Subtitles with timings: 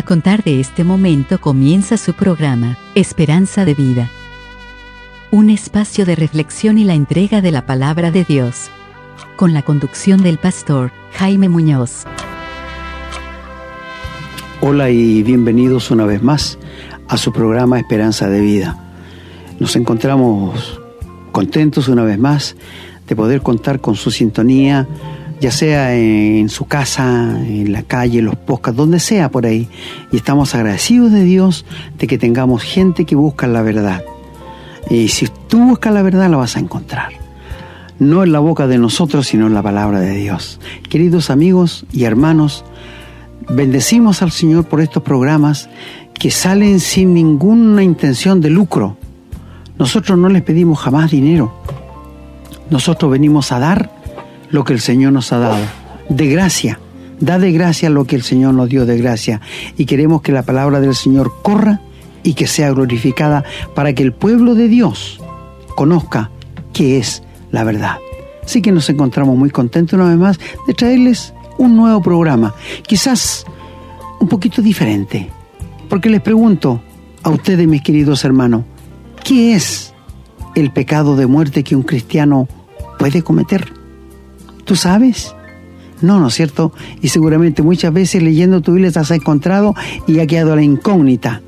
[0.00, 4.08] A contar de este momento comienza su programa, Esperanza de Vida.
[5.30, 8.70] Un espacio de reflexión y la entrega de la palabra de Dios.
[9.36, 12.04] Con la conducción del pastor Jaime Muñoz.
[14.62, 16.58] Hola y bienvenidos una vez más
[17.06, 18.82] a su programa Esperanza de Vida.
[19.58, 20.80] Nos encontramos
[21.30, 22.56] contentos una vez más
[23.06, 24.88] de poder contar con su sintonía,
[25.40, 29.68] ya sea en su casa, en la calle, en los podcasts, donde sea por ahí.
[30.12, 31.64] Y estamos agradecidos de Dios
[31.98, 34.04] de que tengamos gente que busca la verdad.
[34.90, 37.12] Y si tú buscas la verdad, la vas a encontrar.
[37.98, 40.60] No en la boca de nosotros, sino en la palabra de Dios.
[40.88, 42.64] Queridos amigos y hermanos,
[43.48, 45.70] bendecimos al Señor por estos programas
[46.14, 48.98] que salen sin ninguna intención de lucro.
[49.78, 51.54] Nosotros no les pedimos jamás dinero.
[52.68, 53.99] Nosotros venimos a dar
[54.50, 55.64] lo que el Señor nos ha dado,
[56.08, 56.80] de gracia.
[57.20, 59.40] Da de gracia lo que el Señor nos dio de gracia.
[59.76, 61.80] Y queremos que la palabra del Señor corra
[62.22, 65.20] y que sea glorificada para que el pueblo de Dios
[65.76, 66.30] conozca
[66.72, 67.96] qué es la verdad.
[68.42, 72.54] Así que nos encontramos muy contentos una vez más de traerles un nuevo programa,
[72.86, 73.44] quizás
[74.18, 75.30] un poquito diferente.
[75.88, 76.80] Porque les pregunto
[77.22, 78.64] a ustedes, mis queridos hermanos,
[79.24, 79.92] ¿qué es
[80.54, 82.48] el pecado de muerte que un cristiano
[82.98, 83.79] puede cometer?
[84.70, 85.34] ¿Tú sabes?
[86.00, 86.72] No, ¿no es cierto?
[87.02, 89.74] Y seguramente muchas veces leyendo tu Biblia te has encontrado
[90.06, 91.42] y ha quedado la incógnita.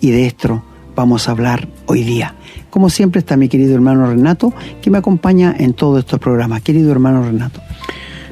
[0.00, 0.60] Y de esto
[0.96, 2.34] vamos a hablar hoy día.
[2.70, 4.52] Como siempre está mi querido hermano Renato,
[4.82, 6.62] que me acompaña en todos estos programas.
[6.62, 7.60] Querido hermano Renato.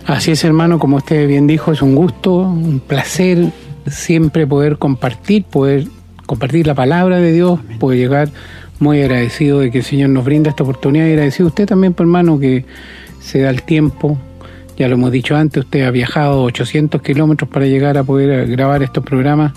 [0.07, 3.53] Así es, hermano, como usted bien dijo, es un gusto, un placer
[3.87, 5.87] siempre poder compartir, poder
[6.27, 8.29] compartir la palabra de Dios, poder llegar
[8.81, 11.93] muy agradecido de que el Señor nos brinda esta oportunidad y agradecido a usted también,
[11.93, 12.65] pues, hermano, que
[13.21, 14.19] se da el tiempo
[14.77, 18.83] ya lo hemos dicho antes, usted ha viajado 800 kilómetros para llegar a poder grabar
[18.83, 19.53] estos programas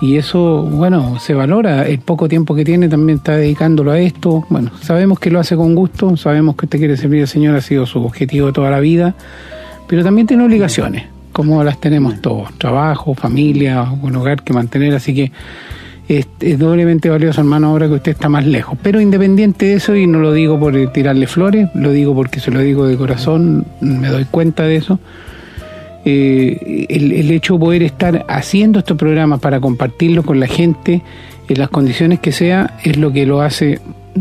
[0.00, 1.86] y eso, bueno, se valora.
[1.86, 4.44] El poco tiempo que tiene también está dedicándolo a esto.
[4.48, 7.60] Bueno, sabemos que lo hace con gusto, sabemos que usted quiere servir al Señor, ha
[7.60, 9.14] sido su objetivo toda la vida,
[9.88, 15.14] pero también tiene obligaciones, como las tenemos todos, trabajo, familia, un hogar que mantener, así
[15.14, 15.32] que
[16.08, 16.26] es,
[16.58, 18.78] doblemente valioso, hermano, ahora que usted está más lejos.
[18.82, 22.50] Pero independiente de eso, y no lo digo por tirarle flores, lo digo porque se
[22.50, 24.98] lo digo de corazón, me doy cuenta de eso.
[26.04, 31.02] Eh, el, el, hecho de poder estar haciendo estos programas para compartirlo con la gente
[31.48, 33.80] en las condiciones que sea es lo que lo hace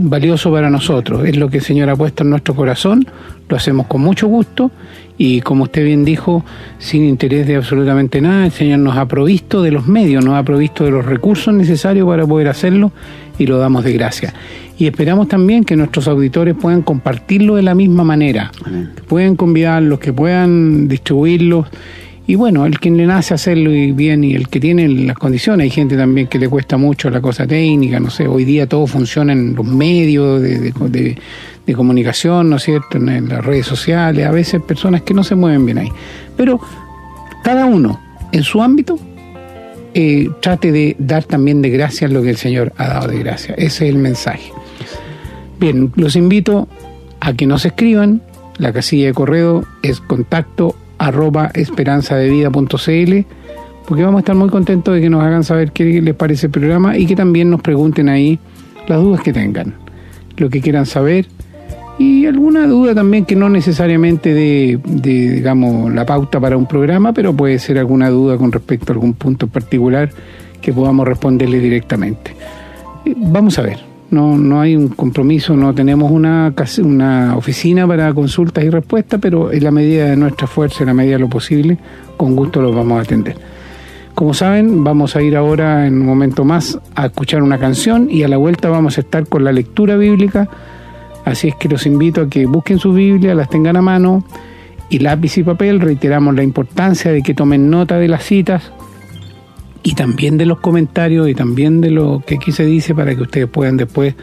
[0.10, 3.06] valioso para nosotros, es lo que el Señor ha puesto en nuestro corazón,
[3.50, 4.72] lo hacemos con mucho gusto
[5.18, 6.46] y como usted bien dijo,
[6.78, 10.44] sin interés de absolutamente nada, el Señor nos ha provisto de los medios, nos ha
[10.44, 12.92] provisto de los recursos necesarios para poder hacerlo
[13.38, 14.34] y lo damos de gracia.
[14.78, 18.52] Y esperamos también que nuestros auditores puedan compartirlo de la misma manera,
[18.96, 21.68] que puedan convidarlos, que puedan distribuirlos.
[22.30, 25.70] Y bueno, el que le nace hacerlo bien y el que tiene las condiciones, hay
[25.70, 29.32] gente también que le cuesta mucho la cosa técnica, no sé, hoy día todo funciona
[29.32, 31.18] en los medios de,
[31.74, 35.66] comunicación, ¿no es cierto?, en las redes sociales, a veces personas que no se mueven
[35.66, 35.90] bien ahí.
[36.36, 36.60] Pero
[37.46, 37.98] cada uno
[38.34, 39.00] en su ámbito
[39.94, 43.56] eh, trate de dar también de gracia lo que el Señor ha dado de gracia.
[43.56, 44.52] Ese es el mensaje.
[45.62, 46.68] Bien, los invito
[47.22, 48.22] a que nos escriban.
[48.58, 53.26] La casilla de correo es contacto arroba esperanzadevida.cl
[53.88, 56.52] porque vamos a estar muy contentos de que nos hagan saber qué les parece el
[56.52, 58.38] programa y que también nos pregunten ahí
[58.88, 59.76] las dudas que tengan,
[60.36, 61.28] lo que quieran saber
[62.00, 67.34] y alguna duda también que no necesariamente de, digamos, la pauta para un programa, pero
[67.34, 70.12] puede ser alguna duda con respecto a algún punto particular
[70.62, 72.32] que podamos responderle directamente.
[73.06, 73.80] Eh, vamos a ver,
[74.12, 76.54] no, no hay un compromiso, no tenemos una,
[76.84, 80.94] una oficina para consultas y respuestas, pero en la medida de nuestra fuerza, en la
[80.94, 81.78] medida de lo posible,
[82.16, 83.36] con gusto los vamos a atender.
[84.16, 88.24] Como saben, vamos a ir ahora en un momento más a escuchar una canción y
[88.24, 90.50] a la vuelta vamos a estar con la lectura bíblica
[91.28, 94.24] Así es que los invito a que busquen su Biblia, las tengan a mano
[94.90, 95.82] y lápiz y papel.
[95.82, 98.72] Reiteramos la importancia de que tomen nota de las citas
[99.84, 103.22] y también de los comentarios y también de lo que aquí se dice para que
[103.22, 104.16] ustedes puedan después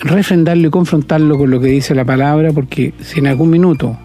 [0.00, 3.96] refrendarlo y confrontarlo con lo que dice la palabra, porque si en algún minuto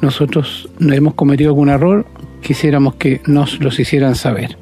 [0.00, 2.06] nosotros nos hemos cometido algún error,
[2.40, 4.56] quisiéramos que nos los hicieran saber.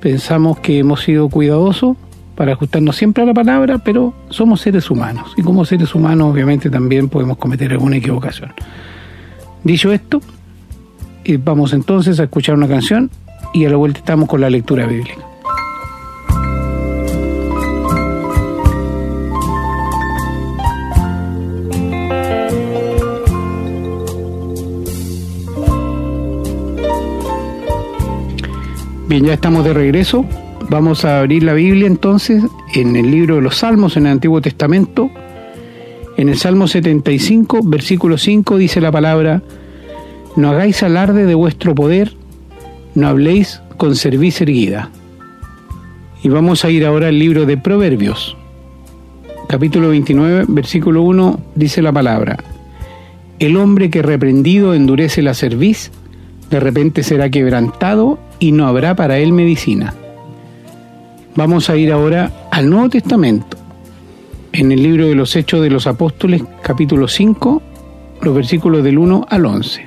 [0.00, 1.96] Pensamos que hemos sido cuidadosos
[2.34, 6.68] para ajustarnos siempre a la palabra, pero somos seres humanos y como seres humanos obviamente
[6.68, 8.52] también podemos cometer alguna equivocación.
[9.64, 10.20] Dicho esto,
[11.24, 13.10] eh, vamos entonces a escuchar una canción
[13.56, 15.16] y a la vuelta estamos con la lectura bíblica.
[29.08, 30.26] Bien, ya estamos de regreso.
[30.68, 32.44] Vamos a abrir la Biblia entonces
[32.74, 35.10] en el libro de los Salmos en el Antiguo Testamento.
[36.18, 39.42] En el Salmo 75, versículo 5 dice la palabra,
[40.34, 42.12] No hagáis alarde de vuestro poder,
[42.96, 44.90] no habléis con cerviz erguida.
[46.22, 48.36] Y vamos a ir ahora al libro de Proverbios.
[49.48, 52.38] Capítulo 29, versículo 1 dice la palabra,
[53.38, 55.92] El hombre que reprendido endurece la cerviz,
[56.50, 59.94] de repente será quebrantado y no habrá para él medicina.
[61.36, 63.58] Vamos a ir ahora al Nuevo Testamento,
[64.52, 67.62] en el libro de los Hechos de los Apóstoles, capítulo 5,
[68.22, 69.85] los versículos del 1 al 11.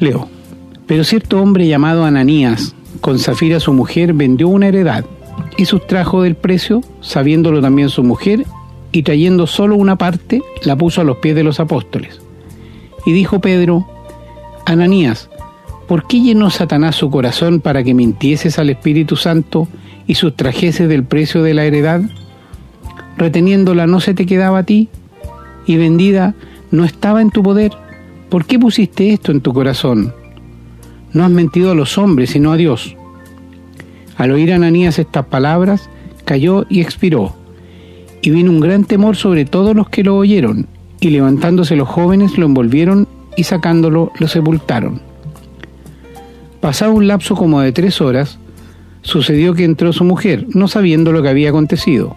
[0.00, 0.28] Leo,
[0.86, 5.04] pero cierto hombre llamado Ananías, con Zafira su mujer, vendió una heredad
[5.56, 8.46] y sustrajo del precio, sabiéndolo también su mujer,
[8.92, 12.20] y trayendo solo una parte, la puso a los pies de los apóstoles.
[13.06, 13.86] Y dijo Pedro,
[14.66, 15.28] Ananías,
[15.86, 19.68] ¿por qué llenó Satanás su corazón para que mintieses al Espíritu Santo
[20.06, 22.02] y sustrajeses del precio de la heredad?
[23.16, 24.88] Reteniéndola no se te quedaba a ti,
[25.66, 26.34] y vendida
[26.70, 27.72] no estaba en tu poder.
[28.30, 30.14] ¿Por qué pusiste esto en tu corazón?
[31.12, 32.94] No has mentido a los hombres, sino a Dios.
[34.16, 35.90] Al oír Ananías estas palabras,
[36.24, 37.34] cayó y expiró.
[38.22, 40.68] Y vino un gran temor sobre todos los que lo oyeron,
[41.00, 45.00] y levantándose los jóvenes lo envolvieron y sacándolo lo sepultaron.
[46.60, 48.38] Pasado un lapso como de tres horas,
[49.02, 52.14] sucedió que entró su mujer, no sabiendo lo que había acontecido.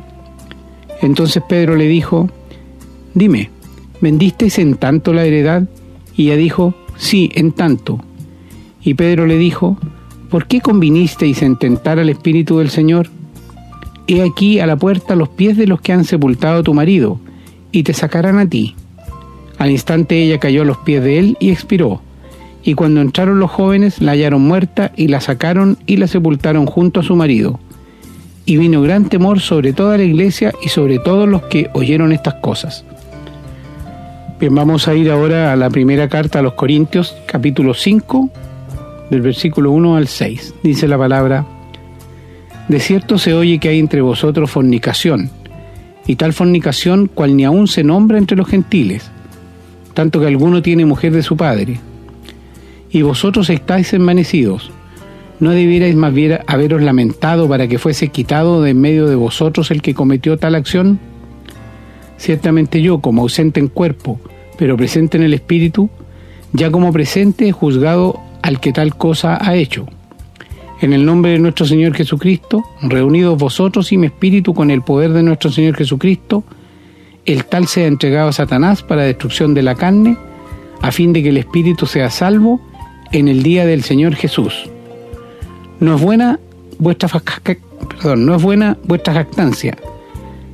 [1.01, 2.29] Entonces Pedro le dijo,
[3.15, 3.49] Dime,
[3.99, 5.63] ¿vendisteis en tanto la heredad?
[6.15, 7.99] Y ella dijo, Sí, en tanto.
[8.83, 9.77] Y Pedro le dijo,
[10.29, 13.09] ¿por qué convinisteis en tentar al Espíritu del Señor?
[14.07, 17.19] He aquí a la puerta los pies de los que han sepultado a tu marido,
[17.71, 18.75] y te sacarán a ti.
[19.57, 22.01] Al instante ella cayó a los pies de él y expiró.
[22.63, 26.99] Y cuando entraron los jóvenes, la hallaron muerta y la sacaron y la sepultaron junto
[26.99, 27.59] a su marido.
[28.45, 32.35] Y vino gran temor sobre toda la iglesia y sobre todos los que oyeron estas
[32.35, 32.85] cosas.
[34.39, 38.29] Bien, vamos a ir ahora a la primera carta a los Corintios, capítulo 5,
[39.09, 40.55] del versículo 1 al 6.
[40.63, 41.45] Dice la palabra,
[42.67, 45.29] De cierto se oye que hay entre vosotros fornicación,
[46.07, 49.09] y tal fornicación cual ni aun se nombra entre los gentiles,
[49.93, 51.79] tanto que alguno tiene mujer de su padre
[52.93, 54.71] y vosotros estáis envanecidos.
[55.39, 56.13] ¿No debierais más
[56.47, 60.55] haberos lamentado para que fuese quitado de en medio de vosotros el que cometió tal
[60.55, 60.99] acción?
[62.23, 64.17] Ciertamente yo, como ausente en cuerpo,
[64.57, 65.89] pero presente en el espíritu,
[66.53, 69.87] ya como presente he juzgado al que tal cosa ha hecho.
[70.79, 75.11] En el nombre de nuestro Señor Jesucristo, reunidos vosotros y mi espíritu con el poder
[75.11, 76.45] de nuestro Señor Jesucristo,
[77.25, 80.15] el tal sea entregado a Satanás para destrucción de la carne,
[80.81, 82.61] a fin de que el espíritu sea salvo
[83.11, 84.69] en el día del Señor Jesús.
[85.81, 86.39] No es buena
[86.79, 87.09] vuestra
[87.99, 89.75] perdón, no es buena vuestra jactancia.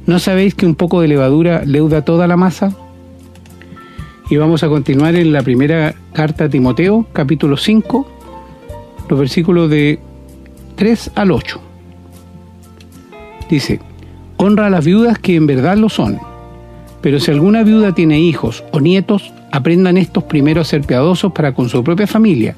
[0.09, 2.73] ¿No sabéis que un poco de levadura leuda toda la masa?
[4.27, 8.07] Y vamos a continuar en la primera carta a Timoteo, capítulo 5,
[9.07, 9.99] los versículos de
[10.77, 11.61] 3 al 8.
[13.51, 13.81] Dice,
[14.37, 16.17] honra a las viudas que en verdad lo son,
[17.01, 21.53] pero si alguna viuda tiene hijos o nietos, aprendan estos primero a ser piadosos para
[21.53, 22.55] con su propia familia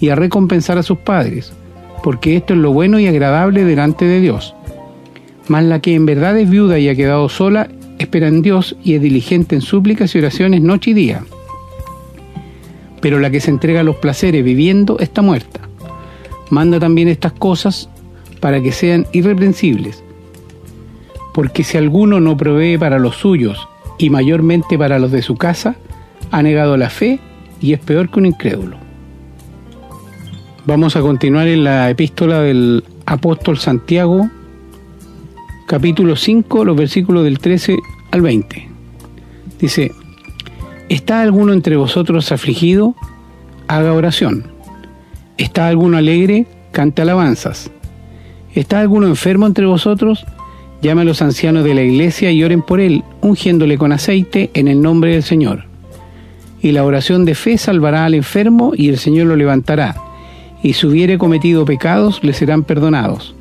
[0.00, 1.50] y a recompensar a sus padres,
[2.02, 4.54] porque esto es lo bueno y agradable delante de Dios.
[5.48, 8.94] Mas la que en verdad es viuda y ha quedado sola, espera en Dios y
[8.94, 11.24] es diligente en súplicas y oraciones noche y día.
[13.00, 15.60] Pero la que se entrega a los placeres viviendo está muerta.
[16.50, 17.88] Manda también estas cosas
[18.40, 20.02] para que sean irreprensibles.
[21.34, 25.76] Porque si alguno no provee para los suyos y mayormente para los de su casa,
[26.30, 27.20] ha negado la fe
[27.60, 28.76] y es peor que un incrédulo.
[30.66, 34.30] Vamos a continuar en la epístola del apóstol Santiago,
[35.66, 37.76] capítulo 5, los versículos del 13
[38.10, 38.68] al 20.
[39.60, 39.92] Dice,
[40.88, 42.94] ¿está alguno entre vosotros afligido?
[43.68, 44.44] Haga oración.
[45.38, 46.46] ¿Está alguno alegre?
[46.72, 47.70] Cante alabanzas.
[48.54, 50.24] ¿Está alguno enfermo entre vosotros?
[50.82, 54.68] Llame a los ancianos de la iglesia y oren por él, ungiéndole con aceite en
[54.68, 55.74] el nombre del Señor
[56.64, 59.96] y la oración de fe salvará al enfermo y el Señor lo levantará,
[60.62, 63.34] y si hubiere cometido pecados le serán perdonados.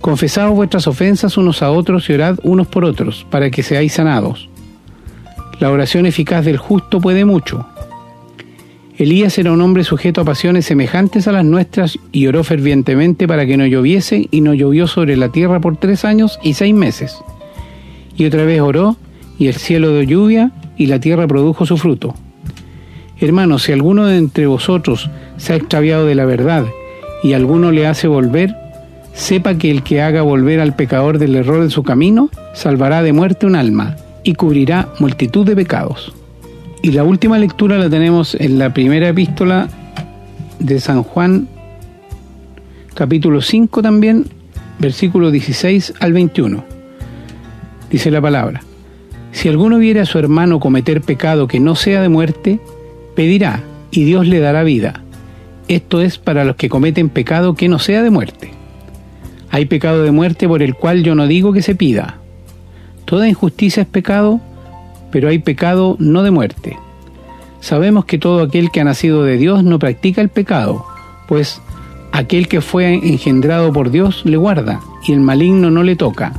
[0.00, 4.48] Confesaos vuestras ofensas unos a otros y orad unos por otros, para que seáis sanados.
[5.58, 7.66] La oración eficaz del justo puede mucho.
[8.98, 13.44] Elías era un hombre sujeto a pasiones semejantes a las nuestras y oró fervientemente para
[13.46, 17.16] que no lloviese y no llovió sobre la tierra por tres años y seis meses.
[18.16, 18.96] Y otra vez oró
[19.38, 22.14] y el cielo dio lluvia y la tierra produjo su fruto.
[23.18, 26.64] Hermanos, si alguno de entre vosotros se ha extraviado de la verdad
[27.22, 28.54] y alguno le hace volver,
[29.16, 33.14] sepa que el que haga volver al pecador del error de su camino, salvará de
[33.14, 36.12] muerte un alma y cubrirá multitud de pecados.
[36.82, 39.68] Y la última lectura la tenemos en la primera epístola
[40.58, 41.48] de San Juan,
[42.94, 44.26] capítulo 5 también,
[44.78, 46.62] versículo 16 al 21.
[47.90, 48.62] Dice la palabra,
[49.32, 52.60] si alguno viere a su hermano cometer pecado que no sea de muerte,
[53.14, 55.02] pedirá y Dios le dará vida.
[55.68, 58.55] Esto es para los que cometen pecado que no sea de muerte.
[59.56, 62.18] Hay pecado de muerte por el cual yo no digo que se pida.
[63.06, 64.38] Toda injusticia es pecado,
[65.10, 66.76] pero hay pecado no de muerte.
[67.60, 70.84] Sabemos que todo aquel que ha nacido de Dios no practica el pecado,
[71.26, 71.62] pues
[72.12, 76.34] aquel que fue engendrado por Dios le guarda y el maligno no le toca.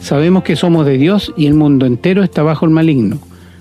[0.00, 3.18] Sabemos que somos de Dios y el mundo entero está bajo el maligno,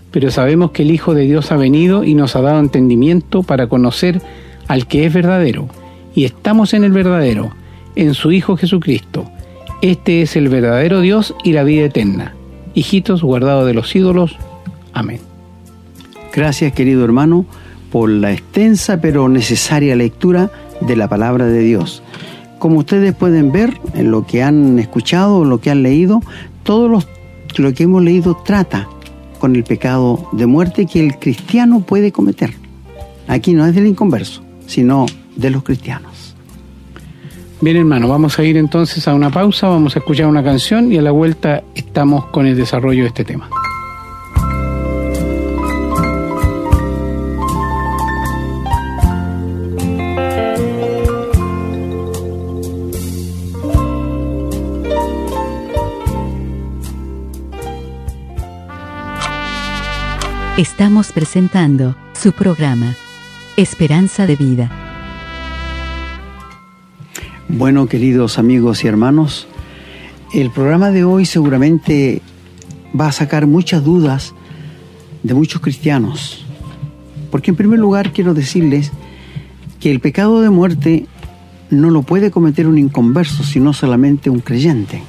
[0.10, 3.68] pero sabemos que el Hijo de Dios ha venido y nos ha dado entendimiento para
[3.68, 4.24] conocer
[4.68, 5.68] al que es verdadero,
[6.16, 7.52] y estamos en el verdadero,
[7.96, 9.30] en su Hijo Jesucristo.
[9.82, 12.36] Este es el verdadero Dios y la vida eterna.
[12.74, 14.38] Hijitos guardados de los ídolos.
[14.94, 15.20] Amén.
[16.34, 17.46] Gracias querido hermano
[17.92, 22.04] por la extensa pero necesaria lectura de la palabra de Dios.
[22.60, 26.22] Como ustedes pueden ver en lo que han escuchado, lo que han leído,
[26.64, 26.88] todo
[27.58, 28.88] lo que hemos leído trata
[29.40, 32.54] con el pecado de muerte que el cristiano puede cometer.
[33.28, 36.11] Aquí no es del inconverso, sino de los cristianos.
[37.62, 40.98] Bien hermano, vamos a ir entonces a una pausa, vamos a escuchar una canción y
[40.98, 43.48] a la vuelta estamos con el desarrollo de este tema.
[60.58, 62.96] Estamos presentando su programa,
[63.56, 64.91] Esperanza de Vida.
[67.54, 69.46] Bueno, queridos amigos y hermanos,
[70.34, 72.22] el programa de hoy seguramente
[73.00, 74.34] va a sacar muchas dudas
[75.22, 76.46] de muchos cristianos.
[77.30, 78.92] Porque en primer lugar quiero decirles
[79.82, 81.08] que el pecado de muerte
[81.70, 85.04] no lo puede cometer un inconverso, sino solamente un creyente.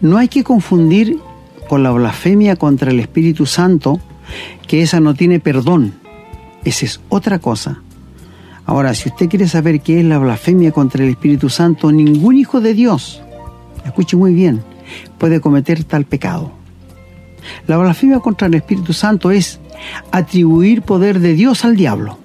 [0.00, 1.18] No hay que confundir
[1.68, 4.00] con la blasfemia contra el Espíritu Santo,
[4.66, 5.92] que esa no tiene perdón.
[6.64, 7.82] Esa es otra cosa.
[8.66, 12.60] Ahora, si usted quiere saber qué es la blasfemia contra el Espíritu Santo, ningún hijo
[12.60, 13.22] de Dios,
[13.84, 14.62] escuche muy bien,
[15.18, 16.52] puede cometer tal pecado.
[17.66, 19.60] La blasfemia contra el Espíritu Santo es
[20.12, 22.18] atribuir poder de Dios al diablo.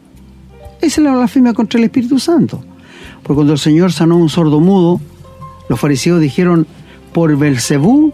[0.79, 2.63] Esa es la blasfemia contra el Espíritu Santo.
[3.24, 5.01] Porque cuando el Señor sanó un sordo mudo,
[5.70, 6.67] los fariseos dijeron,
[7.13, 8.13] por Belcebú,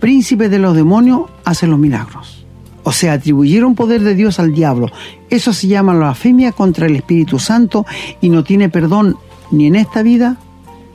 [0.00, 2.46] príncipe de los demonios, hace los milagros.
[2.88, 4.90] O sea, atribuyeron poder de Dios al diablo.
[5.28, 7.84] Eso se llama blasfemia contra el Espíritu Santo
[8.22, 9.18] y no tiene perdón
[9.50, 10.38] ni en esta vida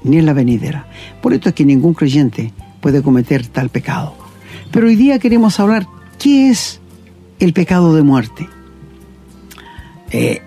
[0.04, 0.88] ni en la venidera.
[1.22, 4.16] Por esto es que ningún creyente puede cometer tal pecado.
[4.72, 5.86] Pero hoy día queremos hablar
[6.18, 6.82] qué es
[7.40, 8.50] el pecado de muerte.
[10.10, 10.42] Eh,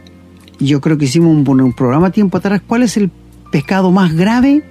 [0.58, 2.60] yo creo que hicimos un, un programa tiempo atrás.
[2.66, 3.08] ¿Cuál es el
[3.52, 4.64] pecado más grave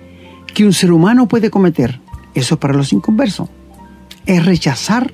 [0.53, 2.01] que un ser humano puede cometer?
[2.33, 3.47] Eso es para los inconversos.
[4.25, 5.13] Es rechazar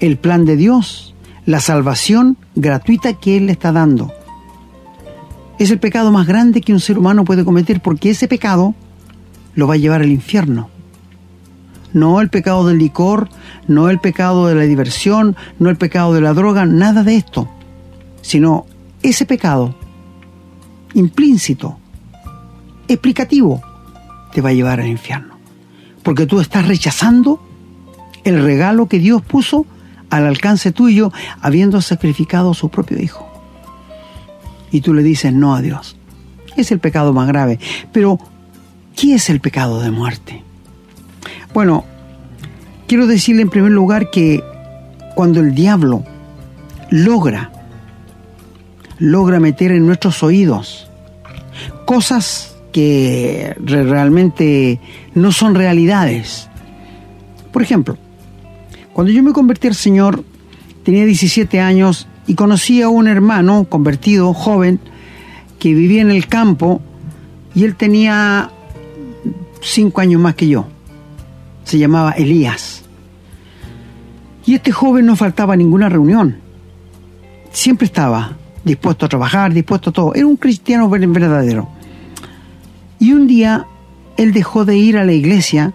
[0.00, 1.14] el plan de Dios,
[1.46, 4.12] la salvación gratuita que Él le está dando.
[5.58, 8.74] Es el pecado más grande que un ser humano puede cometer porque ese pecado
[9.54, 10.68] lo va a llevar al infierno.
[11.92, 13.28] No el pecado del licor,
[13.68, 17.48] no el pecado de la diversión, no el pecado de la droga, nada de esto,
[18.20, 18.66] sino
[19.02, 19.76] ese pecado
[20.94, 21.78] implícito,
[22.88, 23.62] explicativo,
[24.32, 25.34] te va a llevar al infierno.
[26.02, 27.40] Porque tú estás rechazando
[28.24, 29.66] el regalo que Dios puso
[30.16, 33.28] al alcance tuyo habiendo sacrificado su propio hijo.
[34.70, 35.96] Y tú le dices no a Dios.
[36.56, 37.58] Es el pecado más grave.
[37.92, 38.18] Pero,
[38.94, 40.44] ¿qué es el pecado de muerte?
[41.52, 41.84] Bueno,
[42.86, 44.42] quiero decirle en primer lugar que
[45.16, 46.04] cuando el diablo
[46.90, 47.50] logra,
[48.98, 50.88] logra meter en nuestros oídos
[51.86, 54.78] cosas que realmente
[55.14, 56.48] no son realidades.
[57.52, 57.96] Por ejemplo,
[58.94, 60.24] cuando yo me convertí al Señor,
[60.84, 64.78] tenía 17 años y conocí a un hermano convertido, joven,
[65.58, 66.80] que vivía en el campo
[67.56, 68.50] y él tenía
[69.60, 70.66] 5 años más que yo.
[71.64, 72.84] Se llamaba Elías.
[74.46, 76.36] Y este joven no faltaba a ninguna reunión.
[77.50, 80.14] Siempre estaba dispuesto a trabajar, dispuesto a todo.
[80.14, 81.68] Era un cristiano verdadero.
[83.00, 83.66] Y un día
[84.16, 85.72] él dejó de ir a la iglesia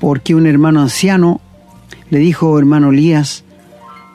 [0.00, 1.40] porque un hermano anciano
[2.14, 3.42] le dijo, hermano Elías,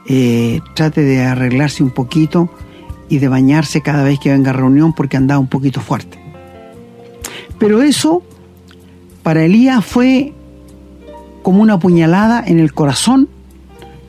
[0.08, 2.50] eh, trate de arreglarse un poquito
[3.10, 6.18] y de bañarse cada vez que venga a reunión porque andaba un poquito fuerte.
[7.58, 8.24] Pero eso
[9.22, 10.34] para Elías fue
[11.44, 13.28] como una puñalada en el corazón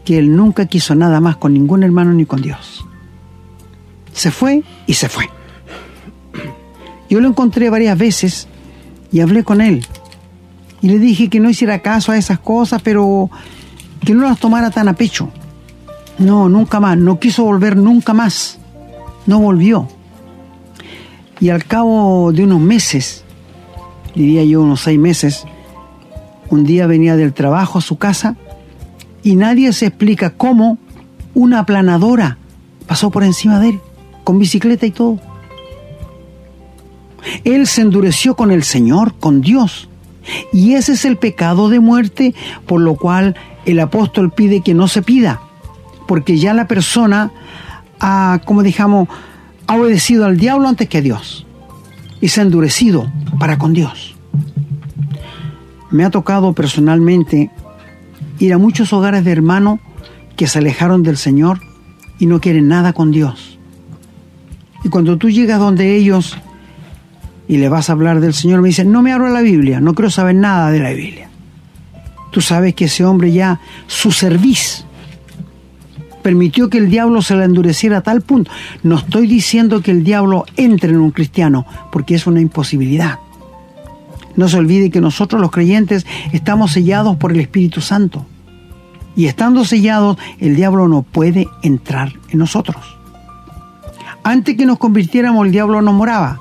[0.04, 2.86] que él nunca quiso nada más con ningún hermano ni con Dios.
[4.12, 5.28] Se fue y se fue.
[7.08, 8.46] Yo lo encontré varias veces
[9.10, 9.84] y hablé con él.
[10.80, 13.28] Y le dije que no hiciera caso a esas cosas, pero
[14.04, 15.30] que no las tomara tan a pecho.
[16.18, 16.96] No, nunca más.
[16.96, 18.58] No quiso volver nunca más.
[19.26, 19.88] No volvió.
[21.40, 23.24] Y al cabo de unos meses,
[24.14, 25.44] diría yo unos seis meses,
[26.50, 28.36] un día venía del trabajo a su casa
[29.22, 30.78] y nadie se explica cómo
[31.34, 32.38] una aplanadora
[32.86, 33.80] pasó por encima de él,
[34.24, 35.20] con bicicleta y todo.
[37.44, 39.89] Él se endureció con el Señor, con Dios.
[40.52, 42.34] Y ese es el pecado de muerte
[42.66, 43.36] por lo cual
[43.66, 45.40] el apóstol pide que no se pida,
[46.06, 47.30] porque ya la persona
[48.00, 49.08] ha, como dijamos,
[49.66, 51.46] ha obedecido al diablo antes que a Dios
[52.20, 54.14] y se ha endurecido para con Dios.
[55.90, 57.50] Me ha tocado personalmente
[58.38, 59.80] ir a muchos hogares de hermanos
[60.36, 61.60] que se alejaron del Señor
[62.18, 63.58] y no quieren nada con Dios.
[64.84, 66.36] Y cuando tú llegas donde ellos
[67.50, 69.92] y le vas a hablar del Señor, me dicen, no me abro la Biblia, no
[69.92, 71.28] quiero saber nada de la Biblia.
[72.30, 74.84] Tú sabes que ese hombre ya, su servicio,
[76.22, 78.52] permitió que el diablo se le endureciera a tal punto.
[78.84, 83.18] No estoy diciendo que el diablo entre en un cristiano, porque es una imposibilidad.
[84.36, 88.26] No se olvide que nosotros los creyentes estamos sellados por el Espíritu Santo.
[89.16, 92.96] Y estando sellados, el diablo no puede entrar en nosotros.
[94.22, 96.38] Antes que nos convirtiéramos, el diablo no moraba.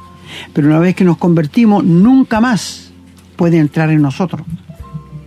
[0.53, 2.91] Pero una vez que nos convertimos, nunca más
[3.35, 4.41] puede entrar en nosotros.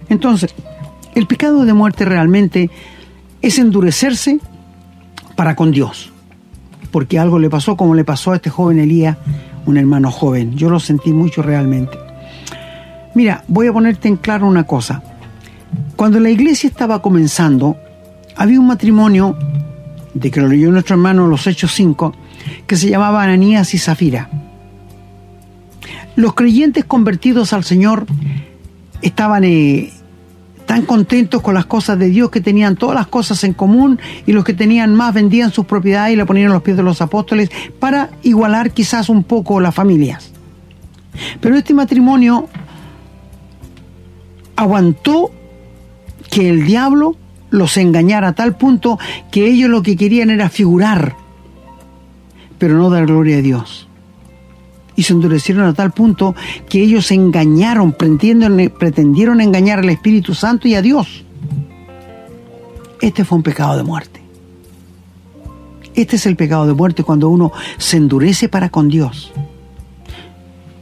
[0.08, 0.54] Entonces,
[1.14, 2.70] el pecado de muerte realmente
[3.40, 4.40] es endurecerse
[5.36, 6.10] para con Dios.
[6.90, 9.16] Porque algo le pasó como le pasó a este joven Elías,
[9.66, 10.56] un hermano joven.
[10.56, 11.98] Yo lo sentí mucho realmente.
[13.14, 15.02] Mira, voy a ponerte en claro una cosa.
[15.96, 17.76] Cuando la iglesia estaba comenzando,
[18.36, 19.36] había un matrimonio,
[20.14, 22.14] de que lo leyó nuestro hermano Los Hechos 5,
[22.66, 24.28] que se llamaba Ananías y Zafira.
[26.16, 28.06] Los creyentes convertidos al Señor
[29.00, 29.92] estaban eh,
[30.66, 34.32] tan contentos con las cosas de Dios que tenían todas las cosas en común y
[34.32, 37.02] los que tenían más vendían sus propiedades y la ponían a los pies de los
[37.02, 40.32] apóstoles para igualar quizás un poco las familias.
[41.40, 42.48] Pero este matrimonio
[44.56, 45.30] aguantó
[46.30, 47.16] que el diablo
[47.50, 48.98] los engañara a tal punto
[49.30, 51.14] que ellos lo que querían era figurar,
[52.58, 53.88] pero no dar gloria a Dios.
[55.02, 56.36] Y se endurecieron a tal punto
[56.68, 61.24] que ellos engañaron, pretendieron, engañar al Espíritu Santo y a Dios.
[63.00, 64.20] Este fue un pecado de muerte.
[65.96, 69.32] Este es el pecado de muerte cuando uno se endurece para con Dios.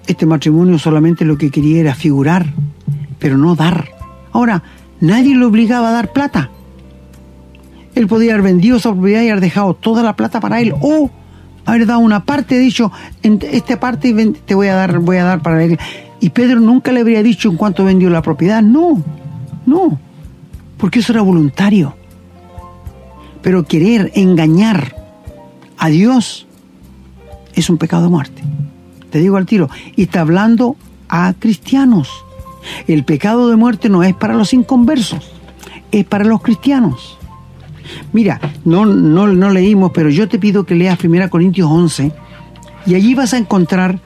[0.07, 2.53] Este matrimonio solamente lo que quería era figurar,
[3.19, 3.89] pero no dar.
[4.33, 4.63] Ahora,
[5.01, 6.51] nadie le obligaba a dar plata.
[7.95, 11.11] Él podía haber vendido esa propiedad y haber dejado toda la plata para él o
[11.65, 12.91] haber dado una parte, dicho,
[13.23, 14.13] en esta parte
[14.45, 15.79] te voy a dar, voy a dar para él.
[16.21, 18.63] Y Pedro nunca le habría dicho en cuánto vendió la propiedad.
[18.63, 19.03] No,
[19.67, 19.99] no,
[20.77, 21.95] porque eso era voluntario.
[23.43, 24.95] Pero querer engañar
[25.79, 26.47] a Dios
[27.55, 28.43] es un pecado de muerte.
[29.11, 29.69] Te digo al tiro.
[29.97, 30.77] Y está hablando
[31.09, 32.09] a cristianos.
[32.87, 35.31] El pecado de muerte no es para los inconversos,
[35.91, 37.19] es para los cristianos.
[38.13, 42.13] Mira, no, no, no leímos, pero yo te pido que leas 1 Corintios 11
[42.87, 44.01] y allí vas a encontrar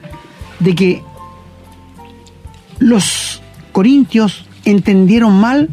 [0.59, 1.03] de que
[2.79, 5.69] los corintios entendieron mal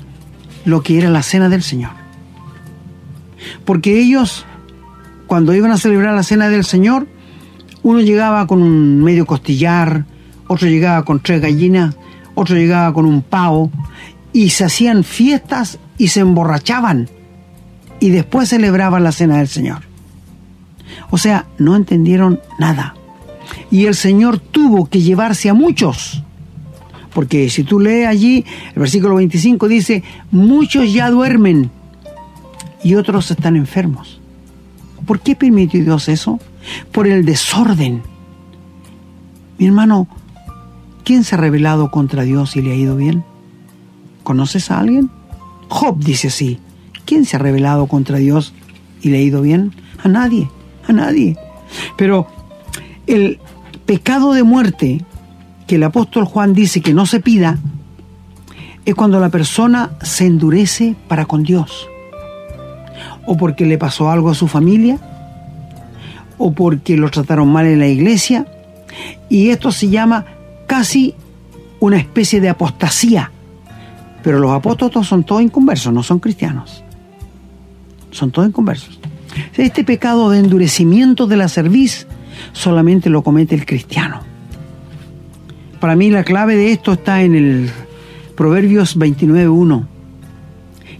[0.64, 1.90] lo que era la cena del Señor.
[3.64, 4.44] Porque ellos,
[5.26, 7.08] cuando iban a celebrar la cena del Señor,
[7.82, 10.04] uno llegaba con un medio costillar,
[10.46, 11.96] otro llegaba con tres gallinas,
[12.34, 13.70] otro llegaba con un pavo,
[14.32, 17.08] y se hacían fiestas y se emborrachaban,
[18.02, 19.82] y después celebraban la cena del Señor.
[21.10, 22.94] O sea, no entendieron nada.
[23.70, 26.22] Y el Señor tuvo que llevarse a muchos.
[27.14, 31.70] Porque si tú lees allí, el versículo 25 dice, muchos ya duermen
[32.82, 34.20] y otros están enfermos.
[35.06, 36.40] ¿Por qué permitió Dios eso?
[36.90, 38.02] Por el desorden.
[39.58, 40.08] Mi hermano,
[41.04, 43.24] ¿Quién se ha rebelado contra Dios y le ha ido bien?
[44.22, 45.10] ¿Conoces a alguien?
[45.68, 46.60] Job dice así.
[47.04, 48.52] ¿Quién se ha rebelado contra Dios
[49.00, 49.72] y le ha ido bien?
[50.02, 50.48] A nadie,
[50.86, 51.36] a nadie.
[51.96, 52.26] Pero
[53.06, 53.38] el
[53.86, 55.04] pecado de muerte
[55.66, 57.58] que el apóstol Juan dice que no se pida
[58.84, 61.88] es cuando la persona se endurece para con Dios.
[63.26, 64.98] o porque le pasó algo a su familia,
[66.38, 68.46] o porque lo trataron mal en la iglesia,
[69.28, 70.26] y esto se llama
[70.66, 71.14] casi
[71.80, 73.30] una especie de apostasía.
[74.22, 76.81] Pero los apóstolos son todos inconversos, no son cristianos.
[78.12, 79.00] Son todos inconversos.
[79.56, 82.06] Este pecado de endurecimiento de la cerviz
[82.52, 84.20] solamente lo comete el cristiano.
[85.80, 87.70] Para mí la clave de esto está en el
[88.36, 89.86] Proverbios 29.1,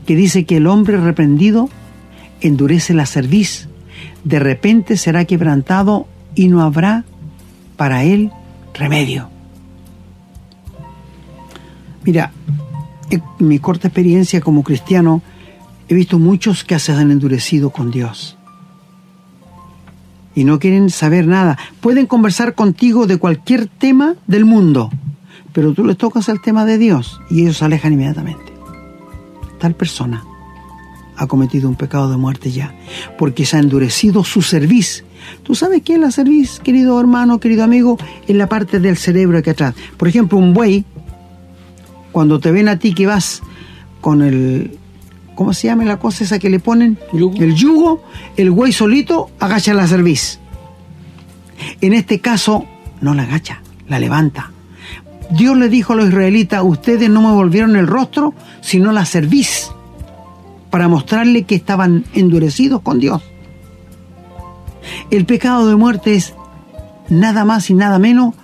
[0.07, 1.68] que dice que el hombre reprendido
[2.40, 3.68] endurece la cerviz,
[4.25, 7.05] de repente será quebrantado y no habrá
[7.77, 8.33] para él
[8.75, 9.29] remedio.
[12.05, 12.33] Mira,
[13.11, 15.22] en mi corta experiencia como cristiano,
[15.92, 18.37] he visto muchos que se han endurecido con Dios.
[20.35, 21.59] Y no quieren saber nada.
[21.81, 24.90] Pueden conversar contigo de cualquier tema del mundo,
[25.52, 28.52] pero tú les tocas el tema de Dios y ellos se alejan inmediatamente.
[29.61, 30.24] Tal persona
[31.16, 32.74] ha cometido un pecado de muerte ya,
[33.18, 35.05] porque se ha endurecido su cerviz.
[35.42, 37.98] ¿Tú sabes qué es la cerviz, querido hermano, querido amigo?
[38.26, 39.74] En la parte del cerebro aquí atrás.
[39.98, 40.87] Por ejemplo, un buey,
[42.12, 43.42] cuando te ven a ti que vas
[44.00, 44.78] con el,
[45.34, 46.98] ¿cómo se llama la cosa esa que le ponen?
[47.12, 48.04] El yugo,
[48.36, 50.38] el buey solito agacha la cerviz.
[51.80, 52.64] En este caso,
[53.00, 54.50] no la agacha, la levanta.
[55.30, 59.70] Dios le dijo a los israelitas, ustedes no me volvieron el rostro, sino la cerviz
[60.70, 63.22] para mostrarle que estaban endurecidos con Dios.
[65.10, 66.34] El pecado de muerte es
[67.08, 68.34] nada más y nada menos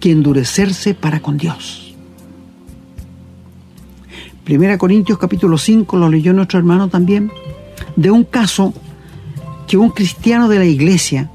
[0.00, 1.87] que endurecerse para con Dios.
[4.48, 7.30] Primera Corintios capítulo 5 lo leyó nuestro hermano también,
[7.96, 8.72] de un caso
[9.66, 11.30] que un cristiano de la iglesia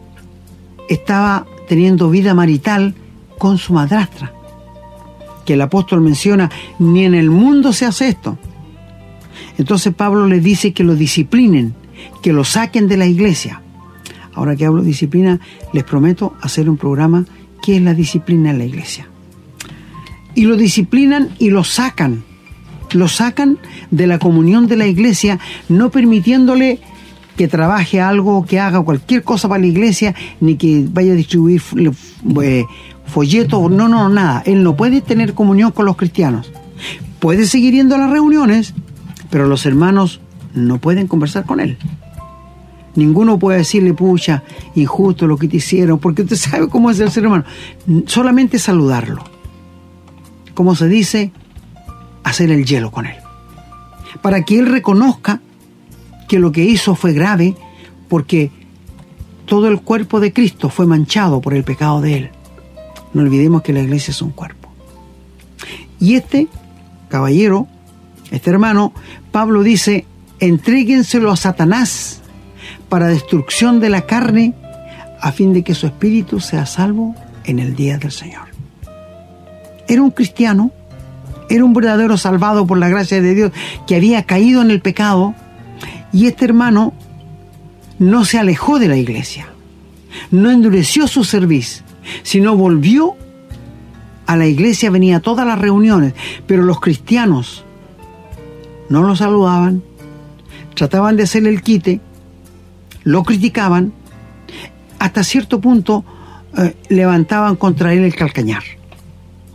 [0.89, 2.95] estaba teniendo vida marital
[3.37, 4.33] con su madrastra,
[5.45, 6.49] que el apóstol menciona,
[6.79, 8.39] ni en el mundo se hace esto.
[9.59, 11.75] Entonces Pablo les dice que lo disciplinen,
[12.23, 13.61] que lo saquen de la iglesia.
[14.33, 15.39] Ahora que hablo de disciplina,
[15.71, 17.25] les prometo hacer un programa
[17.61, 19.07] que es la disciplina en la iglesia.
[20.33, 22.32] Y lo disciplinan y lo sacan.
[22.93, 23.57] Lo sacan
[23.91, 26.79] de la comunión de la iglesia, no permitiéndole
[27.35, 31.61] que trabaje algo, que haga cualquier cosa para la iglesia, ni que vaya a distribuir
[33.05, 34.43] folletos, no, no, nada.
[34.45, 36.51] Él no puede tener comunión con los cristianos.
[37.19, 38.73] Puede seguir yendo a las reuniones,
[39.29, 40.21] pero los hermanos
[40.53, 41.77] no pueden conversar con él.
[42.95, 44.43] Ninguno puede decirle, pucha,
[44.75, 47.45] injusto lo que te hicieron, porque usted sabe cómo es el ser humano.
[48.05, 49.23] Solamente saludarlo.
[50.53, 51.31] Como se dice,
[52.23, 53.15] hacer el hielo con él.
[54.21, 55.41] Para que él reconozca
[56.27, 57.55] que lo que hizo fue grave,
[58.09, 58.51] porque
[59.45, 62.31] todo el cuerpo de Cristo fue manchado por el pecado de él.
[63.13, 64.69] No olvidemos que la iglesia es un cuerpo.
[65.99, 66.47] Y este
[67.09, 67.67] caballero
[68.33, 68.93] este hermano,
[69.31, 70.07] Pablo dice,
[70.39, 72.21] entréguenselo a Satanás
[72.89, 74.55] para destrucción de la carne,
[75.21, 77.13] a fin de que su espíritu sea salvo
[77.45, 78.47] en el día del Señor.
[79.87, 80.71] Era un cristiano,
[81.55, 83.51] era un verdadero salvado por la gracia de Dios
[83.85, 85.35] que había caído en el pecado
[86.11, 86.93] y este hermano
[87.99, 89.47] no se alejó de la iglesia,
[90.31, 91.83] no endureció su servicio,
[92.23, 93.15] sino volvió
[94.25, 96.13] a la iglesia, venía a todas las reuniones,
[96.47, 97.63] pero los cristianos
[98.89, 99.83] no lo saludaban,
[100.73, 102.01] trataban de hacerle el quite,
[103.03, 103.93] lo criticaban,
[104.97, 106.03] hasta cierto punto
[106.57, 108.63] eh, levantaban contra él el calcañar.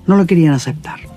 [0.06, 1.07] No lo querían aceptar.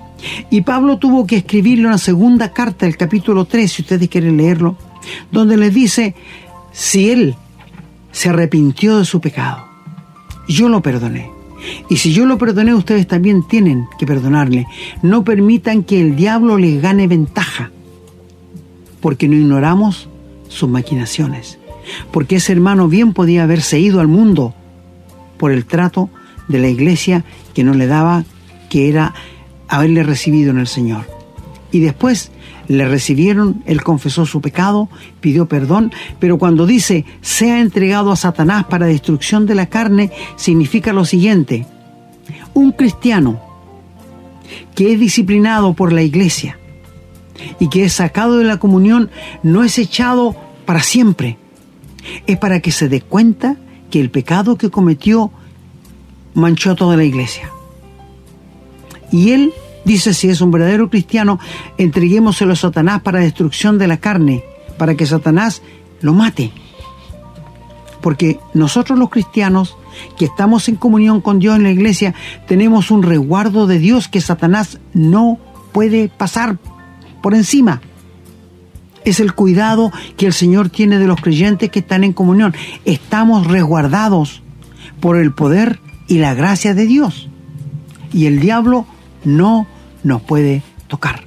[0.50, 4.76] Y Pablo tuvo que escribirle una segunda carta, el capítulo 3, si ustedes quieren leerlo,
[5.30, 6.14] donde les dice,
[6.72, 7.36] si él
[8.12, 9.64] se arrepintió de su pecado,
[10.48, 11.30] yo lo perdoné.
[11.88, 14.66] Y si yo lo perdoné, ustedes también tienen que perdonarle.
[15.02, 17.70] No permitan que el diablo les gane ventaja
[19.00, 20.08] porque no ignoramos
[20.48, 21.58] sus maquinaciones,
[22.12, 24.54] porque ese hermano bien podía haberse ido al mundo
[25.38, 26.08] por el trato
[26.48, 28.24] de la iglesia que no le daba,
[28.70, 29.14] que era
[29.72, 31.06] haberle recibido en el Señor.
[31.70, 32.30] Y después
[32.68, 34.90] le recibieron, él confesó su pecado,
[35.22, 40.92] pidió perdón, pero cuando dice sea entregado a Satanás para destrucción de la carne, significa
[40.92, 41.66] lo siguiente,
[42.52, 43.40] un cristiano
[44.74, 46.58] que es disciplinado por la iglesia,
[47.58, 49.10] y que es sacado de la comunión
[49.42, 51.38] no es echado para siempre.
[52.26, 53.56] Es para que se dé cuenta
[53.90, 55.32] que el pecado que cometió
[56.34, 57.50] manchó toda la iglesia.
[59.10, 59.52] Y él
[59.84, 61.38] dice, si es un verdadero cristiano,
[61.78, 64.44] entreguémoselo a Satanás para destrucción de la carne,
[64.78, 65.62] para que Satanás
[66.00, 66.52] lo mate.
[68.00, 69.76] Porque nosotros los cristianos
[70.16, 72.14] que estamos en comunión con Dios en la iglesia,
[72.46, 75.38] tenemos un resguardo de Dios que Satanás no
[75.72, 76.58] puede pasar
[77.22, 77.80] por encima.
[79.04, 82.54] es el cuidado que el Señor tiene de los creyentes que están en comunión.
[82.84, 84.42] Estamos resguardados
[85.00, 87.28] por el poder y la gracia de Dios.
[88.12, 88.86] Y el diablo
[89.24, 89.66] no
[90.02, 91.24] nos puede tocar.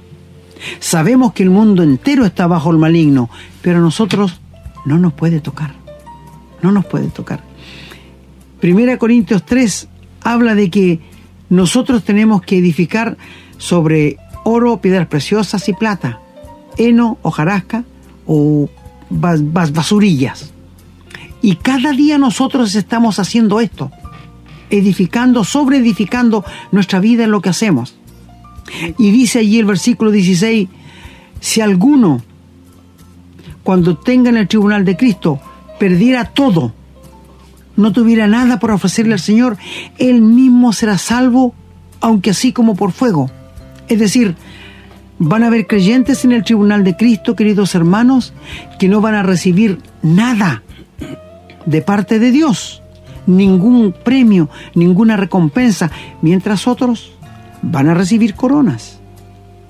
[0.80, 3.30] Sabemos que el mundo entero está bajo el maligno,
[3.62, 4.40] pero a nosotros
[4.84, 5.74] no nos puede tocar.
[6.62, 7.42] No nos puede tocar.
[8.60, 9.88] Primera Corintios 3
[10.22, 11.00] habla de que
[11.50, 13.16] nosotros tenemos que edificar
[13.58, 16.20] sobre oro, piedras preciosas y plata,
[16.76, 17.84] heno, hojarasca
[18.26, 18.68] o
[19.10, 20.52] basurillas.
[21.42, 23.90] Y cada día nosotros estamos haciendo esto,
[24.70, 27.96] edificando, sobre edificando nuestra vida en lo que hacemos.
[28.98, 30.68] Y dice allí el versículo 16,
[31.40, 32.22] si alguno,
[33.62, 35.40] cuando tenga en el tribunal de Cristo,
[35.78, 36.72] perdiera todo,
[37.76, 39.56] no tuviera nada por ofrecerle al Señor,
[39.98, 41.54] él mismo será salvo,
[42.00, 43.30] aunque así como por fuego.
[43.88, 44.34] Es decir,
[45.18, 48.32] van a haber creyentes en el tribunal de Cristo, queridos hermanos,
[48.78, 50.62] que no van a recibir nada
[51.66, 52.82] de parte de Dios,
[53.26, 55.90] ningún premio, ninguna recompensa,
[56.22, 57.15] mientras otros
[57.70, 58.98] van a recibir coronas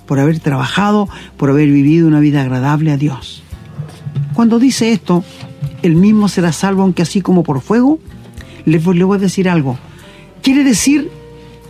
[0.07, 3.43] por haber trabajado, por haber vivido una vida agradable a Dios.
[4.35, 5.25] Cuando dice esto,
[5.83, 7.99] el mismo será salvo aunque así como por fuego,
[8.65, 9.79] le, voy a decir algo.
[10.43, 11.11] Quiere decir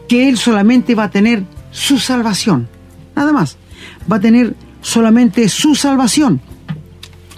[0.08, 2.68] que él solamente va a tener su salvación,
[3.14, 3.56] nada más.
[4.10, 6.40] Va a tener solamente su salvación.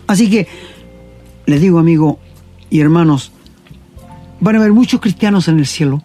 [0.07, 0.49] Así que,
[1.47, 2.19] les digo amigo
[2.71, 3.33] y hermanos,
[4.41, 6.03] van a haber muchos cristianos en el cielo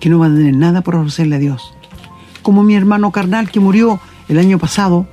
[0.00, 1.74] que no van a tener nada por ofrecerle a Dios.
[2.44, 5.08] Como mi hermano carnal que murió el año pasado,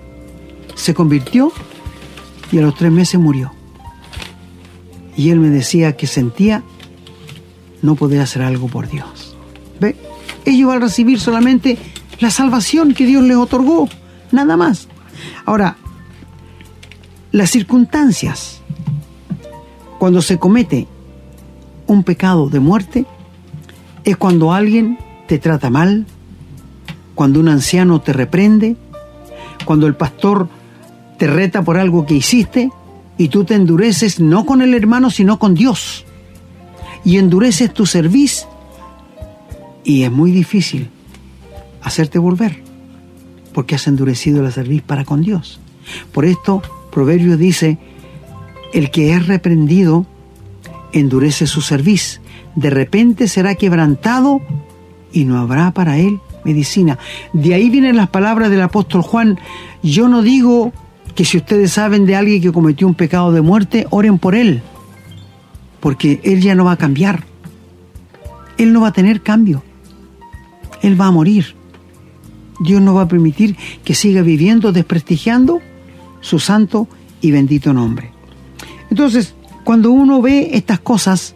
[0.75, 1.53] se convirtió
[2.51, 3.53] y a los tres meses murió.
[5.15, 6.61] Y él me decía que sentía
[7.81, 9.37] no poder hacer algo por Dios.
[9.79, 9.95] ¿Ve?
[10.43, 11.77] Ellos van a recibir solamente
[12.19, 13.87] la salvación que Dios les otorgó,
[14.33, 14.89] nada más.
[15.45, 15.77] Ahora,
[17.31, 18.59] las circunstancias,
[19.99, 20.85] cuando se comete
[21.87, 23.05] un pecado de muerte,
[24.03, 26.05] es cuando alguien te trata mal,
[27.21, 28.77] cuando un anciano te reprende,
[29.63, 30.49] cuando el pastor
[31.19, 32.71] te reta por algo que hiciste
[33.15, 36.03] y tú te endureces no con el hermano, sino con Dios.
[37.05, 38.47] Y endureces tu servicio
[39.84, 40.89] y es muy difícil
[41.84, 42.63] hacerte volver,
[43.53, 45.60] porque has endurecido la cerviz para con Dios.
[46.12, 47.77] Por esto, Proverbio dice,
[48.73, 50.07] el que es reprendido
[50.91, 52.19] endurece su cerviz,
[52.55, 54.41] de repente será quebrantado
[55.13, 56.97] y no habrá para él medicina.
[57.34, 59.39] De ahí vienen las palabras del apóstol Juan,
[59.84, 60.73] yo no digo
[61.15, 64.62] que si ustedes saben de alguien que cometió un pecado de muerte, oren por él,
[65.80, 67.23] porque él ya no va a cambiar,
[68.58, 69.63] él no va a tener cambio,
[70.82, 71.56] él va a morir.
[72.60, 75.62] Dios no va a permitir que siga viviendo desprestigiando
[76.21, 76.88] su santo
[77.19, 78.12] y bendito nombre.
[78.91, 81.36] Entonces, cuando uno ve estas cosas,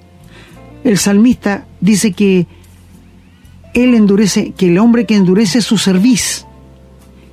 [0.83, 2.45] el salmista dice que
[3.75, 6.45] él endurece, que el hombre que endurece su cerviz,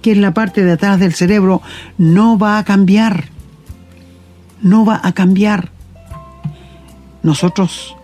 [0.03, 1.63] que es la parte de atrás del cerebro,
[1.97, 3.31] no va a cambiar.
[4.61, 5.71] No va a cambiar.
[7.23, 7.97] Nosotros,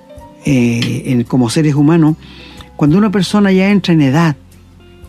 [0.46, 2.16] eh, como seres humanos,
[2.77, 4.37] cuando una persona ya entra en edad,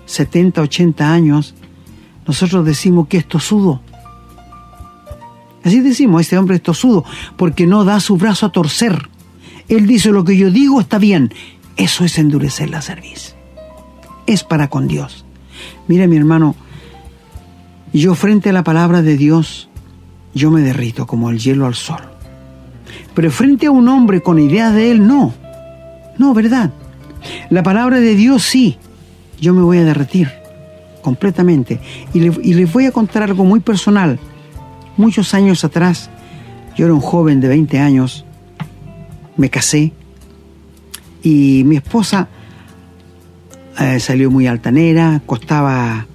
[0.08, 1.54] 70, 80 años,
[2.26, 3.80] nosotros decimos que es tosudo.
[5.64, 7.06] Así decimos, este hombre es tosudo,
[7.38, 9.08] porque no da su brazo a torcer.
[9.68, 11.32] Él dice, lo que yo digo está bien.
[11.80, 13.36] Eso es endurecer la cerviz.
[14.28, 15.26] Es para con Dios.
[15.88, 16.56] Mire mi hermano,
[17.92, 19.70] yo frente a la palabra de Dios,
[20.36, 22.02] yo me derrito como el hielo al sol.
[23.16, 25.34] Pero frente a un hombre con ideas de él, no.
[26.20, 26.72] No, ¿verdad?
[27.50, 28.78] La palabra de Dios sí
[29.40, 30.30] yo me voy a derretir
[31.02, 31.80] completamente.
[32.14, 34.20] Y, les voy a contar algo muy personal.
[34.98, 36.10] Muchos años atrás,
[36.76, 38.26] yo era un joven de 20 años,
[39.38, 39.94] me casé
[41.24, 42.28] y mi esposa
[43.80, 46.06] eh, salió muy altanera, costaba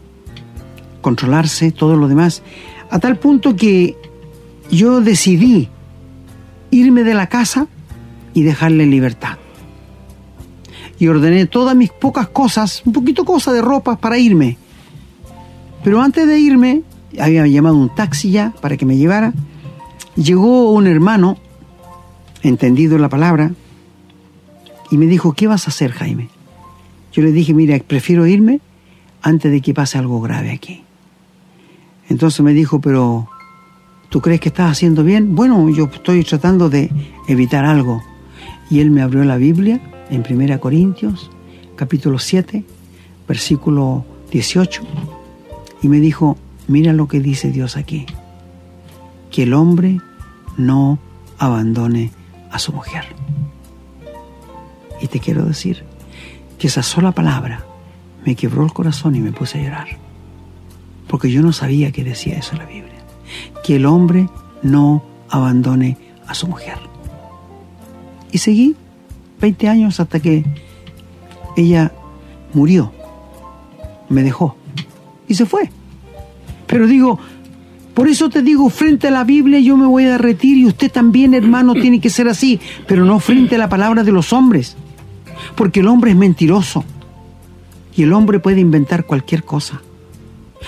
[1.01, 2.43] controlarse, todo lo demás,
[2.91, 3.97] a tal punto que
[4.71, 5.69] yo decidí
[6.71, 7.67] irme de la casa
[8.33, 9.39] y dejarle en libertad
[10.99, 14.57] y ordené todas mis pocas cosas, un poquito cosa de ropa para irme.
[15.83, 16.83] Pero antes de irme,
[17.21, 19.33] había llamado un taxi ya para que me llevara.
[20.17, 21.37] Llegó un hermano,
[22.43, 23.53] entendido la palabra,
[24.91, 26.29] y me dijo, ¿qué vas a hacer, Jaime?
[27.13, 28.61] Yo le dije, mira, prefiero irme
[29.23, 30.83] antes de que pase algo grave aquí.
[32.09, 33.29] Entonces me dijo, pero
[34.11, 35.35] ¿tú crees que estás haciendo bien?
[35.35, 36.91] Bueno, yo estoy tratando de
[37.29, 38.03] evitar algo.
[38.71, 41.31] Y él me abrió la Biblia en 1 Corintios,
[41.77, 42.65] capítulo 7,
[43.27, 44.83] versículo 18,
[45.83, 46.37] y me dijo,
[46.69, 48.07] mira lo que dice Dios aquí.
[49.35, 50.01] que el hombre
[50.57, 51.01] no
[51.39, 52.13] abandone
[52.53, 53.05] a su mujer.
[55.05, 55.85] Y te quiero decir
[56.59, 57.63] que esa sola palabra
[58.25, 59.89] me quebró el corazón y me puse a llorar.
[61.09, 63.05] Porque yo no sabía que decía eso la Biblia.
[63.63, 64.31] Que el hombre
[64.63, 66.79] no abandone a su mujer.
[68.33, 68.77] Y seguí
[69.43, 70.43] 20 años hasta que
[71.55, 71.93] ella
[72.55, 72.91] murió,
[74.09, 74.57] me dejó
[75.29, 75.69] y se fue.
[76.67, 77.19] Pero digo,
[77.93, 80.91] por eso te digo, frente a la Biblia yo me voy a derretir y usted
[80.91, 84.79] también, hermano, tiene que ser así, pero no frente a la palabra de los hombres,
[85.55, 86.85] porque el hombre es mentiroso
[87.97, 89.83] y el hombre puede inventar cualquier cosa.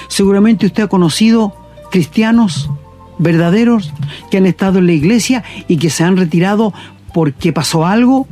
[0.08, 1.54] Seguramente usted ha conocido
[1.90, 2.70] cristianos
[3.18, 3.92] verdaderos
[4.30, 6.72] que han estado en la iglesia y que se han retirado
[7.14, 8.26] porque pasó algo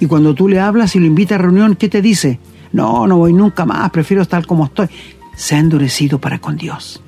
[0.00, 2.38] y cuando tú le hablas y lo invitas a reunión, ¿qué te dice?
[2.72, 4.88] No, no voy nunca más, prefiero estar como estoy.
[5.36, 7.02] Se ha endurecido para con Dios.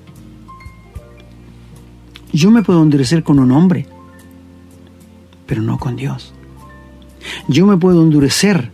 [2.33, 3.87] Yo me puedo endurecer con un hombre,
[5.47, 6.34] pero no con Dios.
[7.49, 8.71] Yo me puedo endurecer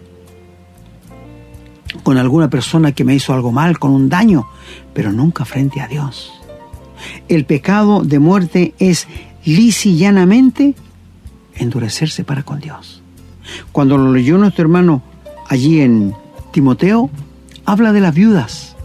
[2.02, 4.48] con alguna persona que me hizo algo mal, con un daño,
[4.94, 6.32] pero nunca frente a Dios.
[7.28, 9.06] El pecado de muerte es
[9.44, 10.74] llanamente
[11.54, 13.02] endurecerse para con Dios.
[13.72, 15.02] Cuando lo leyó nuestro hermano
[15.48, 16.14] allí en
[16.52, 17.10] Timoteo,
[17.64, 18.76] habla de las viudas.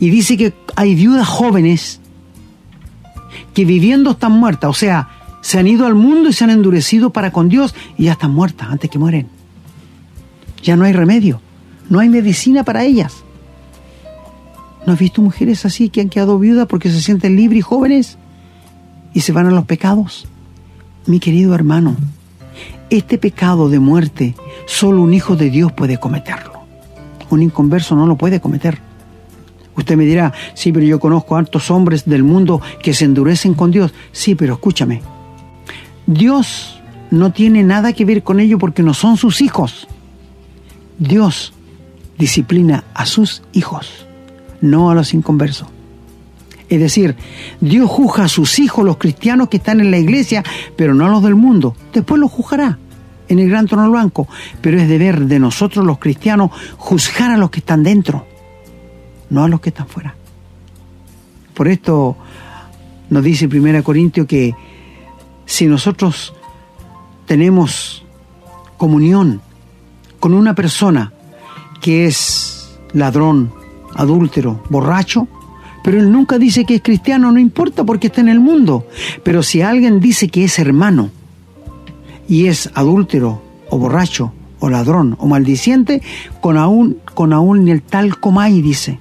[0.00, 2.00] Y dice que hay viudas jóvenes
[3.54, 5.08] que viviendo están muertas, o sea,
[5.48, 8.32] se han ido al mundo y se han endurecido para con Dios y ya están
[8.32, 9.28] muertas antes que mueren.
[10.62, 11.40] Ya no hay remedio,
[11.88, 13.24] no hay medicina para ellas.
[14.86, 18.18] ¿No has visto mujeres así que han quedado viudas porque se sienten libres y jóvenes
[19.14, 20.28] y se van a los pecados?
[21.06, 21.96] Mi querido hermano,
[22.90, 24.34] este pecado de muerte
[24.66, 26.60] solo un hijo de Dios puede cometerlo.
[27.30, 28.80] Un inconverso no lo puede cometer.
[29.74, 33.54] Usted me dirá, sí, pero yo conozco a hartos hombres del mundo que se endurecen
[33.54, 33.94] con Dios.
[34.12, 35.00] Sí, pero escúchame.
[36.08, 39.86] Dios no tiene nada que ver con ello porque no son sus hijos.
[40.98, 41.52] Dios
[42.16, 44.06] disciplina a sus hijos,
[44.62, 45.68] no a los inconversos.
[46.70, 47.14] Es decir,
[47.60, 50.42] Dios juzga a sus hijos, los cristianos que están en la iglesia,
[50.76, 51.76] pero no a los del mundo.
[51.92, 52.78] Después los juzgará
[53.28, 54.28] en el gran trono blanco.
[54.62, 58.26] Pero es deber de nosotros los cristianos juzgar a los que están dentro,
[59.28, 60.14] no a los que están fuera.
[61.52, 62.16] Por esto
[63.10, 64.54] nos dice 1 Corintio que
[65.48, 66.34] si nosotros
[67.24, 68.04] tenemos
[68.76, 69.40] comunión
[70.20, 71.14] con una persona
[71.80, 73.50] que es ladrón,
[73.94, 75.26] adúltero, borracho,
[75.82, 78.86] pero él nunca dice que es cristiano, no importa porque está en el mundo.
[79.22, 81.10] Pero si alguien dice que es hermano
[82.28, 86.02] y es adúltero o borracho o ladrón o maldiciente,
[86.42, 87.30] con aún, con
[87.64, 89.00] ni el tal comáis, dice.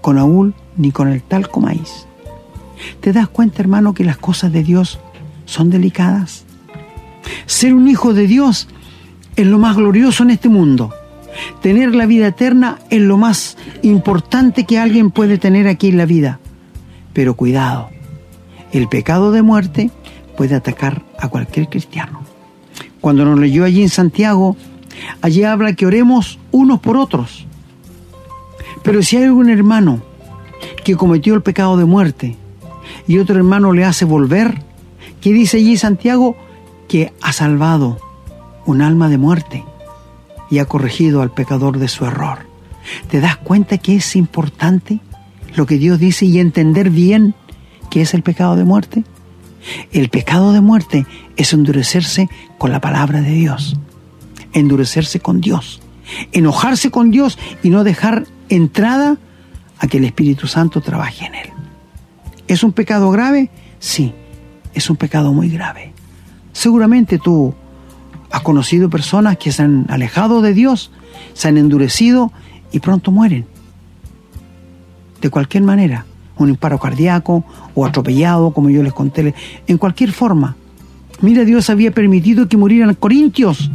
[0.00, 2.05] Con aún ni con el tal comáis.
[3.00, 4.98] ¿Te das cuenta, hermano, que las cosas de Dios
[5.44, 6.44] son delicadas?
[7.46, 8.68] Ser un hijo de Dios
[9.36, 10.92] es lo más glorioso en este mundo.
[11.60, 16.06] Tener la vida eterna es lo más importante que alguien puede tener aquí en la
[16.06, 16.40] vida.
[17.12, 17.90] Pero cuidado,
[18.72, 19.90] el pecado de muerte
[20.36, 22.22] puede atacar a cualquier cristiano.
[23.00, 24.56] Cuando nos leyó allí en Santiago,
[25.20, 27.46] allí habla que oremos unos por otros.
[28.82, 30.00] Pero si hay algún hermano
[30.84, 32.36] que cometió el pecado de muerte
[33.06, 34.62] y otro hermano le hace volver,
[35.20, 36.36] ¿qué dice allí Santiago?
[36.88, 37.98] Que ha salvado
[38.64, 39.64] un alma de muerte
[40.50, 42.40] y ha corregido al pecador de su error.
[43.10, 45.00] ¿Te das cuenta que es importante
[45.54, 47.34] lo que Dios dice y entender bien
[47.90, 49.04] qué es el pecado de muerte?
[49.92, 53.76] El pecado de muerte es endurecerse con la palabra de Dios,
[54.52, 55.80] endurecerse con Dios,
[56.32, 59.18] enojarse con Dios y no dejar entrada
[59.78, 61.55] a que el Espíritu Santo trabaje en él.
[62.48, 63.50] ¿Es un pecado grave?
[63.78, 64.12] Sí,
[64.74, 65.92] es un pecado muy grave.
[66.52, 67.54] Seguramente tú
[68.30, 70.90] Has conocido personas que se han alejado de Dios,
[71.34, 72.32] se han endurecido
[72.72, 73.46] y pronto mueren.
[75.20, 77.44] De cualquier manera, un paro cardíaco
[77.74, 79.34] o atropellado, como yo les conté,
[79.66, 80.56] en cualquier forma.
[81.20, 83.70] Mira, Dios había permitido que murieran corintios,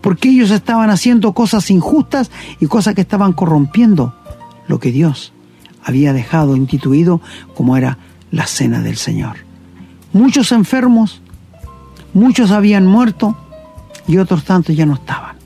[0.00, 2.30] porque ellos estaban haciendo cosas injustas
[2.60, 4.14] y cosas que estaban corrompiendo
[4.68, 5.34] lo que Dios
[5.86, 7.20] había dejado instituido
[7.54, 7.96] como era
[8.32, 9.36] la cena del Señor.
[10.12, 11.22] Muchos enfermos,
[12.12, 13.36] muchos habían muerto,
[14.08, 15.36] y otros tantos ya no estaban.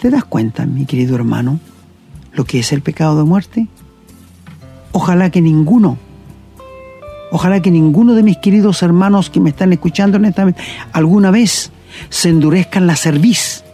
[0.00, 1.60] ¿Te das cuenta, mi querido hermano,
[2.32, 3.68] lo que es el pecado de muerte?
[4.92, 5.98] Ojalá que ninguno,
[7.30, 10.62] ojalá que ninguno de mis queridos hermanos que me están escuchando honestamente
[10.92, 11.70] alguna vez
[12.08, 13.64] se endurezcan la cerviz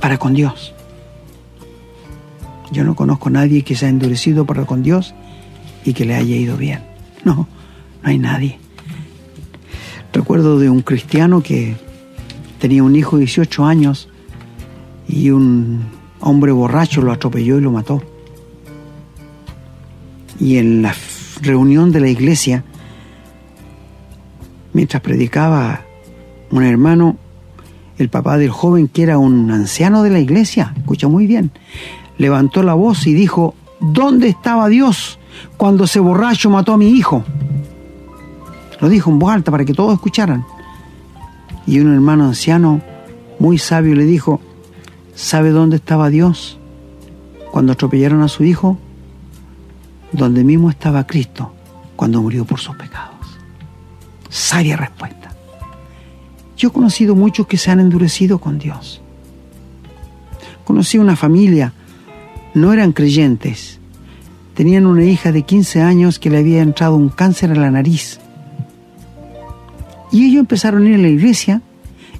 [0.00, 0.73] para con Dios.
[2.74, 5.14] Yo no conozco a nadie que se ha endurecido para con Dios
[5.84, 6.80] y que le haya ido bien.
[7.24, 7.46] No, no
[8.02, 8.58] hay nadie.
[10.12, 11.76] Recuerdo de un cristiano que
[12.58, 14.08] tenía un hijo de 18 años
[15.06, 15.84] y un
[16.18, 18.02] hombre borracho lo atropelló y lo mató.
[20.40, 20.96] Y en la
[21.42, 22.64] reunión de la iglesia,
[24.72, 25.82] mientras predicaba
[26.50, 27.18] un hermano,
[27.98, 31.52] el papá del joven, que era un anciano de la iglesia, escucha muy bien,
[32.18, 35.18] levantó la voz y dijo, ¿dónde estaba Dios
[35.56, 37.24] cuando ese borracho mató a mi hijo?
[38.80, 40.44] Lo dijo en voz alta para que todos escucharan.
[41.66, 42.82] Y un hermano anciano,
[43.38, 44.40] muy sabio, le dijo,
[45.14, 46.58] ¿sabe dónde estaba Dios
[47.50, 48.78] cuando atropellaron a su hijo?
[50.12, 51.52] Donde mismo estaba Cristo
[51.96, 53.14] cuando murió por sus pecados.
[54.28, 55.32] Sabia respuesta.
[56.56, 59.00] Yo he conocido muchos que se han endurecido con Dios.
[60.64, 61.72] Conocí una familia,
[62.54, 63.80] no eran creyentes,
[64.54, 68.20] tenían una hija de 15 años que le había entrado un cáncer en la nariz.
[70.12, 71.60] Y ellos empezaron a ir a la iglesia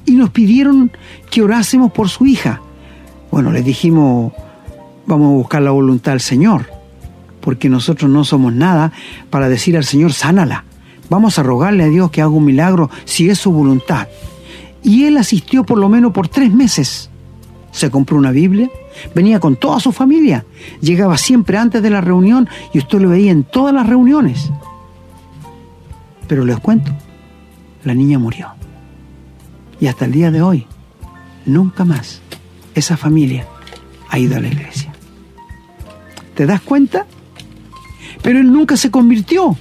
[0.05, 0.91] y nos pidieron
[1.31, 2.61] que orásemos por su hija.
[3.31, 4.33] Bueno, les dijimos,
[5.07, 6.67] vamos a buscar la voluntad del Señor,
[7.41, 8.93] porque nosotros no somos nada
[9.31, 10.65] para decir al Señor, sánala.
[11.11, 14.09] Vamos a rogarle a Dios que haga un milagro si es su voluntad.
[14.83, 17.11] Y él asistió por lo menos por tres meses.
[17.71, 18.71] Se compró una Biblia,
[19.15, 20.45] venía con toda su familia,
[20.81, 24.51] llegaba siempre antes de la reunión y usted lo veía en todas las reuniones.
[26.27, 26.93] Pero les cuento,
[27.85, 28.49] la niña murió.
[29.81, 30.67] Y hasta el día de hoy,
[31.45, 32.21] nunca más
[32.75, 33.47] esa familia
[34.09, 34.93] ha ido a la iglesia.
[36.35, 37.07] ¿Te das cuenta?
[38.23, 39.57] Pero él nunca se convirtió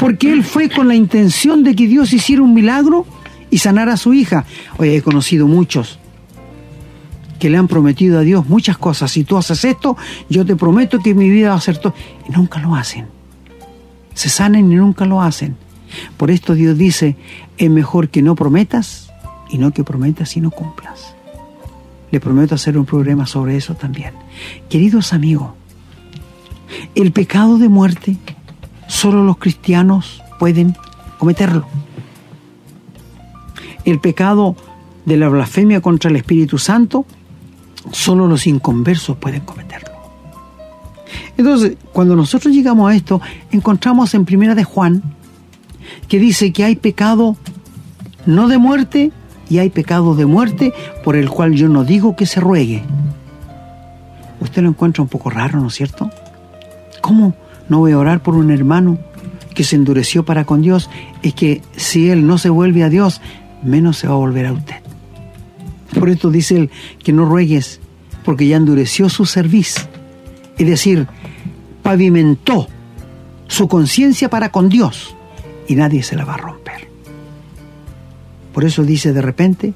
[0.00, 3.06] porque él fue con la intención de que Dios hiciera un milagro
[3.50, 4.44] y sanara a su hija.
[4.78, 5.98] Oye, he conocido muchos
[7.42, 9.10] que le han prometido a Dios muchas cosas.
[9.10, 9.96] Si tú haces esto,
[10.28, 11.92] yo te prometo que mi vida va a ser todo.
[12.28, 13.08] Y nunca lo hacen.
[14.14, 15.56] Se sanen y nunca lo hacen.
[16.16, 17.16] Por esto Dios dice,
[17.58, 19.10] es mejor que no prometas
[19.50, 21.16] y no que prometas y no cumplas.
[22.12, 24.12] Le prometo hacer un programa sobre eso también.
[24.68, 25.50] Queridos amigos,
[26.94, 28.18] el pecado de muerte
[28.86, 30.76] solo los cristianos pueden
[31.18, 31.66] cometerlo.
[33.84, 34.54] El pecado
[35.06, 37.04] de la blasfemia contra el Espíritu Santo,
[37.90, 39.90] solo los inconversos pueden cometerlo.
[41.36, 43.20] Entonces, cuando nosotros llegamos a esto,
[43.50, 45.02] encontramos en Primera de Juan
[46.08, 47.36] que dice que hay pecado
[48.26, 49.12] no de muerte
[49.48, 50.72] y hay pecado de muerte
[51.04, 52.82] por el cual yo no digo que se ruegue.
[54.40, 56.10] Usted lo encuentra un poco raro, ¿no es cierto?
[57.00, 57.34] ¿Cómo
[57.68, 58.98] no voy a orar por un hermano
[59.52, 60.90] que se endureció para con Dios,
[61.22, 63.20] es que si él no se vuelve a Dios,
[63.62, 64.81] menos se va a volver a usted.
[65.98, 66.70] Por esto dice él
[67.02, 67.80] que no ruegues,
[68.24, 69.84] porque ya endureció su servicio.
[70.58, 71.06] Es decir,
[71.82, 72.68] pavimentó
[73.48, 75.14] su conciencia para con Dios
[75.68, 76.88] y nadie se la va a romper.
[78.52, 79.74] Por eso dice de repente,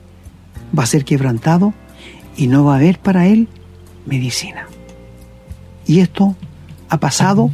[0.77, 1.75] va a ser quebrantado
[2.37, 3.49] y no va a haber para él
[4.05, 4.67] medicina.
[5.87, 6.37] Y esto
[6.89, 7.51] ha pasado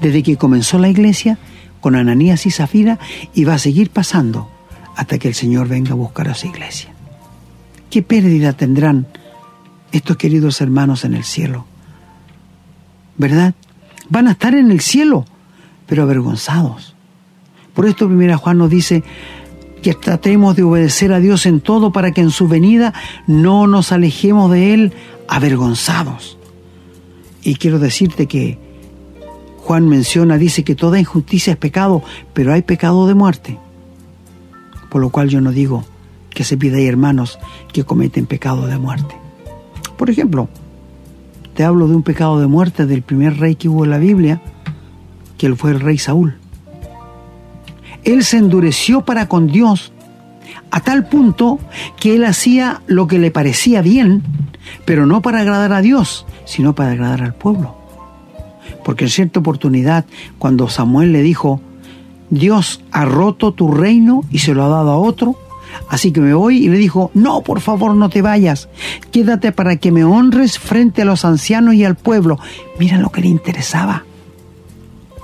[0.00, 1.38] desde que comenzó la iglesia
[1.80, 2.98] con Ananías y Zafira
[3.34, 4.48] y va a seguir pasando
[4.96, 6.95] hasta que el Señor venga a buscar a su iglesia.
[7.90, 9.06] ¿Qué pérdida tendrán
[9.92, 11.66] estos queridos hermanos en el cielo?
[13.16, 13.54] ¿Verdad?
[14.08, 15.24] Van a estar en el cielo,
[15.86, 16.94] pero avergonzados.
[17.74, 19.04] Por esto primera Juan nos dice
[19.82, 22.92] que tratemos de obedecer a Dios en todo para que en su venida
[23.26, 24.92] no nos alejemos de Él
[25.28, 26.38] avergonzados.
[27.42, 28.58] Y quiero decirte que
[29.58, 33.58] Juan menciona, dice que toda injusticia es pecado, pero hay pecado de muerte.
[34.90, 35.84] Por lo cual yo no digo
[36.36, 37.38] que se pida hay hermanos
[37.72, 39.16] que cometen pecado de muerte.
[39.96, 40.50] Por ejemplo,
[41.54, 44.42] te hablo de un pecado de muerte del primer rey que hubo en la Biblia,
[45.38, 46.36] que él fue el rey Saúl.
[48.04, 49.94] Él se endureció para con Dios
[50.70, 51.58] a tal punto
[51.98, 54.22] que él hacía lo que le parecía bien,
[54.84, 57.76] pero no para agradar a Dios, sino para agradar al pueblo.
[58.84, 60.04] Porque en cierta oportunidad,
[60.36, 61.62] cuando Samuel le dijo,
[62.28, 65.45] Dios ha roto tu reino y se lo ha dado a otro,
[65.88, 68.68] así que me voy y le dijo, no, por favor no te vayas,
[69.10, 72.38] quédate para que me honres frente a los ancianos y al pueblo.
[72.78, 74.04] Mira lo que le interesaba.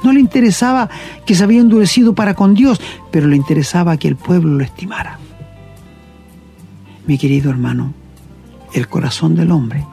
[0.02, 0.90] No le interesaba
[1.24, 2.80] que se había endurecido para con Dios,
[3.10, 5.18] pero le interesaba que el pueblo lo estimara.
[7.06, 7.94] Mi querido hermano,
[8.72, 9.84] el corazón del hombre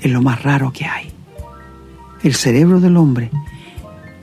[0.00, 1.10] es lo más raro que hay.
[2.22, 3.30] El cerebro del hombre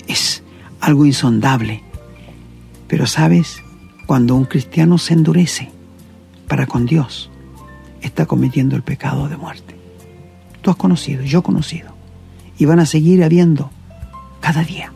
[0.07, 0.43] es
[0.79, 1.83] algo insondable.
[2.87, 3.61] Pero sabes,
[4.09, 5.69] cuando un cristiano se endurece
[6.47, 7.29] para con Dios,
[8.01, 9.75] está cometiendo el pecado de muerte.
[10.63, 11.91] Tú has conocido, yo he conocido.
[12.57, 13.69] Y van a seguir habiendo
[14.39, 14.91] cada día.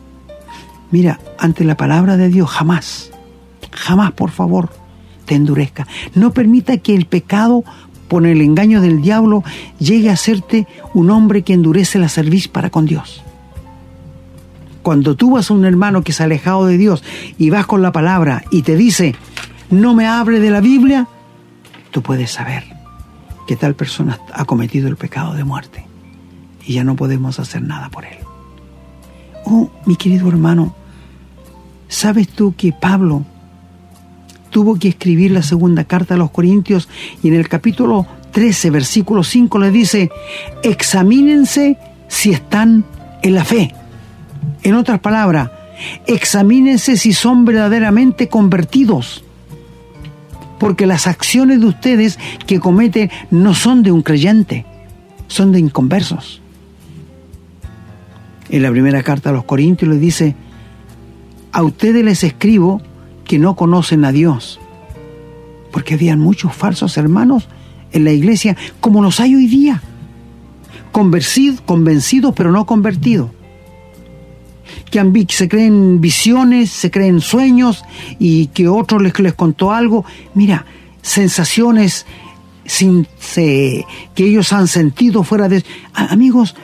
[0.90, 3.12] Mira, ante la palabra de Dios jamás,
[3.70, 4.70] jamás por favor
[5.26, 5.86] te endurezca.
[6.16, 7.62] No permita que el pecado
[8.08, 9.44] por el engaño del diablo
[9.78, 13.22] llegue a hacerte un hombre que endurece la cerviz para con Dios.
[14.84, 17.02] Cuando tú vas a un hermano que se ha alejado de Dios
[17.38, 19.14] y vas con la palabra y te dice,
[19.70, 21.08] no me abre de la Biblia,
[21.90, 22.64] tú puedes saber
[23.46, 25.86] que tal persona ha cometido el pecado de muerte
[26.66, 28.18] y ya no podemos hacer nada por él.
[29.46, 30.76] Oh, mi querido hermano,
[31.88, 33.24] ¿sabes tú que Pablo
[34.50, 36.90] tuvo que escribir la segunda carta a los Corintios
[37.22, 40.10] y en el capítulo 13, versículo 5 le dice,
[40.62, 42.84] examínense si están
[43.22, 43.74] en la fe.
[44.62, 45.50] En otras palabras,
[46.06, 49.24] examínense si son verdaderamente convertidos.
[50.58, 54.64] Porque las acciones de ustedes que cometen no son de un creyente,
[55.28, 56.40] son de inconversos.
[58.48, 60.36] En la primera carta a los Corintios le dice,
[61.52, 62.80] a ustedes les escribo
[63.24, 64.60] que no conocen a Dios.
[65.72, 67.48] Porque habían muchos falsos hermanos
[67.92, 69.82] en la iglesia como los hay hoy día.
[70.92, 73.30] Convencidos, convencidos pero no convertidos.
[74.90, 77.84] Que se creen visiones, se creen sueños
[78.18, 80.04] y que otro les, les contó algo.
[80.34, 80.66] Mira,
[81.02, 82.06] sensaciones
[82.64, 83.84] sin, que
[84.16, 85.64] ellos han sentido fuera de...
[85.92, 86.54] Amigos,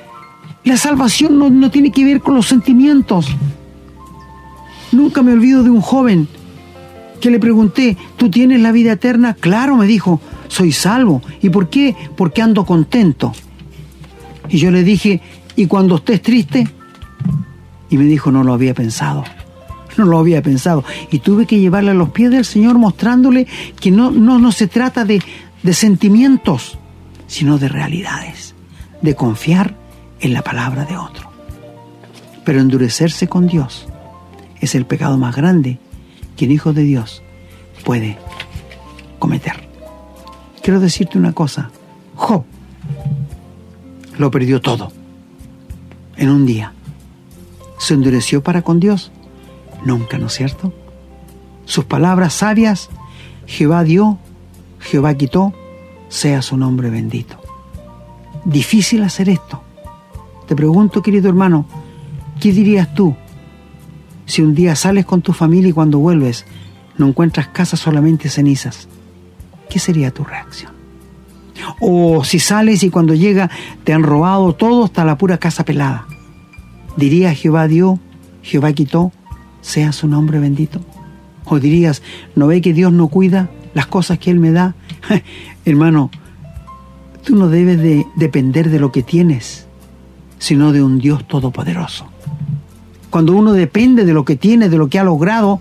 [0.65, 3.27] la salvación no, no tiene que ver con los sentimientos.
[4.93, 6.29] Nunca me olvido de un joven
[7.21, 9.35] que le pregunté, ¿tú tienes la vida eterna?
[9.35, 11.23] Claro, me dijo, soy salvo.
[11.43, 11.95] ¿Y por qué?
[12.17, 13.33] Porque ando contento.
[14.49, 15.21] Y yo le dije,
[15.55, 16.67] ¿y cuando estés triste?
[17.91, 19.25] Y me dijo, no lo había pensado.
[19.97, 20.85] No lo había pensado.
[21.11, 23.47] Y tuve que llevarle a los pies del Señor mostrándole
[23.81, 25.21] que no, no, no se trata de,
[25.63, 26.79] de sentimientos,
[27.27, 28.55] sino de realidades,
[29.03, 29.75] de confiar
[30.21, 31.31] en la palabra de otro.
[32.45, 33.87] Pero endurecerse con Dios
[34.61, 35.79] es el pecado más grande
[36.37, 37.23] que el Hijo de Dios
[37.85, 38.17] puede
[39.19, 39.69] cometer.
[40.63, 41.71] Quiero decirte una cosa,
[42.15, 42.45] Job
[44.19, 44.93] lo perdió todo
[46.17, 46.73] en un día.
[47.81, 49.11] ¿Se endureció para con Dios?
[49.87, 50.73] Nunca, ¿no es cierto?
[51.65, 52.91] Sus palabras sabias,
[53.47, 54.19] Jehová dio,
[54.79, 55.55] Jehová quitó,
[56.11, 57.41] sea su nombre bendito.
[58.45, 59.63] Difícil hacer esto.
[60.47, 61.65] Te pregunto, querido hermano,
[62.39, 63.17] ¿qué dirías tú
[64.27, 66.45] si un día sales con tu familia y cuando vuelves
[66.99, 68.89] no encuentras casa solamente cenizas,
[69.71, 70.73] ¿qué sería tu reacción?
[71.81, 73.51] O si sales y cuando llega
[73.85, 76.07] te han robado todo hasta la pura casa pelada.
[76.97, 77.99] ¿Dirías Jehová dio,
[78.43, 79.13] Jehová quitó,
[79.61, 80.81] sea su nombre bendito?
[81.45, 82.03] ¿O dirías,
[82.37, 84.75] no ve que Dios no cuida las cosas que Él me da?
[85.65, 86.11] Hermano,
[87.25, 89.67] tú no debes de depender de lo que tienes,
[90.39, 92.07] sino de un Dios todopoderoso.
[93.11, 95.61] Cuando uno depende de lo que tiene, de lo que ha logrado,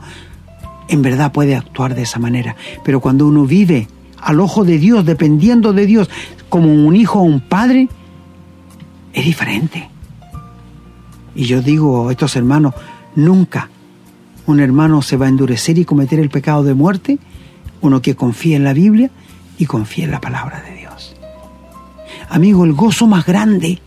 [0.88, 2.56] en verdad puede actuar de esa manera.
[2.84, 3.88] Pero cuando uno vive
[4.22, 6.10] al ojo de Dios, dependiendo de Dios,
[6.50, 7.90] como un hijo o un padre,
[9.14, 9.90] es diferente.
[11.40, 12.74] Y yo digo a estos hermanos,
[13.16, 13.70] nunca
[14.46, 17.18] un hermano se va a endurecer y cometer el pecado de muerte,
[17.80, 19.10] uno que confía en la Biblia
[19.58, 21.16] y confía en la palabra de Dios.
[22.28, 23.80] Amigo, el gozo más grande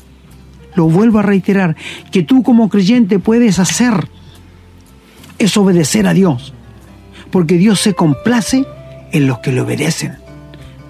[0.77, 1.77] lo vuelvo a reiterar,
[2.11, 4.09] que tú como creyente puedes hacer
[5.39, 6.55] es obedecer a Dios,
[7.31, 8.65] porque Dios se complace
[9.13, 10.17] en los que le obedecen.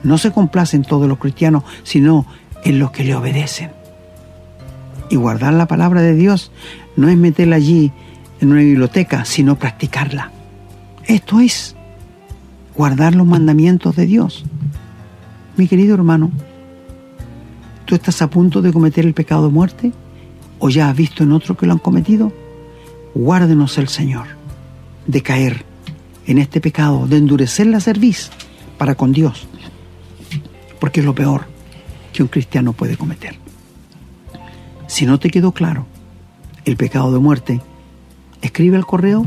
[0.04, 2.24] No se complace en todos los cristianos, sino
[2.62, 3.81] en los que le obedecen.
[5.12, 6.50] Y guardar la palabra de Dios
[6.96, 7.92] no es meterla allí
[8.40, 10.32] en una biblioteca, sino practicarla.
[11.06, 11.76] Esto es
[12.74, 14.44] guardar los mandamientos de Dios.
[15.56, 16.32] Mi querido hermano,
[17.92, 19.92] ¿Tú estás a punto de cometer el pecado de muerte?
[20.58, 22.32] ¿O ya has visto en otro que lo han cometido?
[23.14, 24.28] Guárdenos el Señor
[25.06, 25.66] de caer
[26.26, 28.30] en este pecado, de endurecer la cerviz
[28.78, 29.46] para con Dios,
[30.80, 31.42] porque es lo peor
[32.14, 33.41] que un cristiano puede cometer.
[34.92, 35.86] Si no te quedó claro
[36.66, 37.62] el pecado de muerte,
[38.42, 39.24] escribe al correo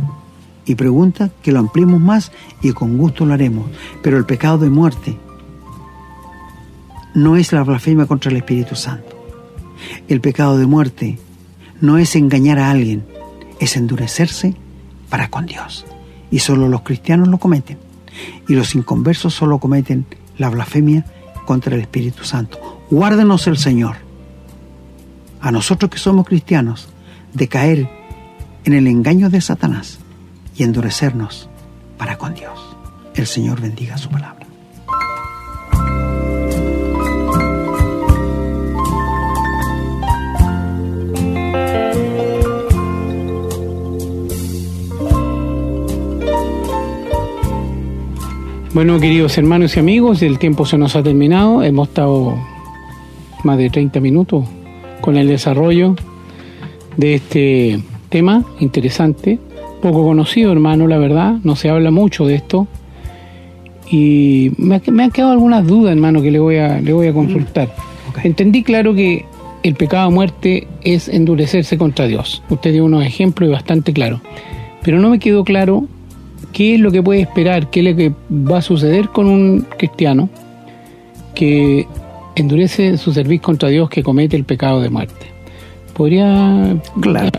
[0.64, 3.66] y pregunta que lo ampliemos más y con gusto lo haremos.
[4.04, 5.18] Pero el pecado de muerte
[7.16, 9.18] no es la blasfemia contra el Espíritu Santo.
[10.08, 11.18] El pecado de muerte
[11.82, 13.04] no es engañar a alguien,
[13.60, 14.54] es endurecerse
[15.10, 15.88] para con Dios.
[16.30, 17.80] Y solo los cristianos lo cometen.
[18.48, 20.06] Y los inconversos solo cometen
[20.38, 21.08] la blasfemia
[21.48, 22.86] contra el Espíritu Santo.
[22.92, 24.05] Guárdenos el Señor,
[25.46, 26.88] a nosotros que somos cristianos
[27.34, 27.88] de caer
[28.64, 30.00] en el engaño de Satanás
[30.58, 31.48] y endurecernos
[32.00, 32.60] para con Dios.
[33.14, 34.48] El Señor bendiga su palabra.
[48.74, 51.62] Bueno, queridos hermanos y amigos, el tiempo se nos ha terminado.
[51.62, 52.36] Hemos estado
[53.44, 54.46] más de 30 minutos
[55.02, 55.96] con el desarrollo
[56.98, 57.80] de este
[58.10, 59.40] tema interesante,
[59.82, 61.36] poco conocido, hermano, la verdad.
[61.44, 62.68] No se habla mucho de esto.
[63.90, 67.70] Y me, han quedado algunas dudas, hermano, que le voy a, le voy a consultar.
[68.24, 69.26] Entendí claro que
[69.64, 72.42] el pecado de muerte es endurecerse contra Dios.
[72.50, 74.22] Usted dio unos ejemplos y bastante claro.
[74.84, 75.88] Pero no me quedó claro
[76.54, 79.68] qué es lo que puede esperar, qué es lo que va a suceder con un
[79.78, 80.30] cristiano
[81.36, 81.86] que
[82.36, 85.28] endurece su servicio contra Dios que comete el pecado de muerte.
[85.94, 86.72] ¿Podría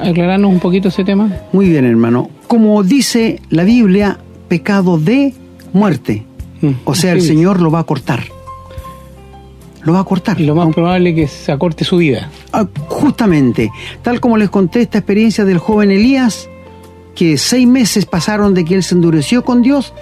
[0.00, 1.30] aclararnos un poquito ese tema?
[1.52, 2.30] Muy bien, hermano.
[2.46, 4.18] Como dice la Biblia,
[4.48, 5.34] pecado de
[5.72, 6.24] muerte.
[6.62, 8.24] Mm, o sea, el Señor lo va a cortar
[9.86, 10.38] lo va a cortar.
[10.40, 12.28] Y lo más probable es que se acorte su vida.
[12.52, 13.70] Ah, justamente,
[14.02, 16.48] tal como les conté esta experiencia del joven Elías,
[17.14, 19.94] que seis meses pasaron de que él se endureció con Dios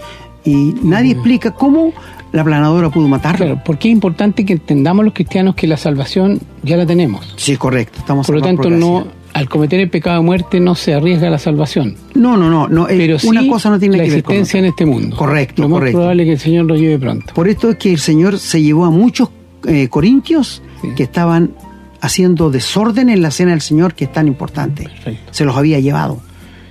[0.42, 1.92] y nadie explica cómo
[2.35, 3.47] la planadora pudo matarlo.
[3.47, 7.32] Claro, porque es importante que entendamos los cristianos que la salvación ya la tenemos.
[7.37, 8.01] Sí, correcto.
[8.01, 11.39] Estamos Por lo tanto, no, al cometer el pecado de muerte no se arriesga la
[11.39, 11.95] salvación.
[12.14, 12.66] No, no, no.
[12.66, 15.16] no Pero una cosa no tiene que ver la existencia en este mundo.
[15.16, 17.32] Correcto, lo más probable es que el Señor lo lleve pronto.
[17.35, 19.28] Por esto es que el Señor se llevó a muchos
[19.68, 20.61] eh, corintios
[20.97, 21.53] que estaban
[22.01, 24.89] haciendo desorden en la cena del Señor, que es tan importante.
[25.30, 26.20] Se los había llevado.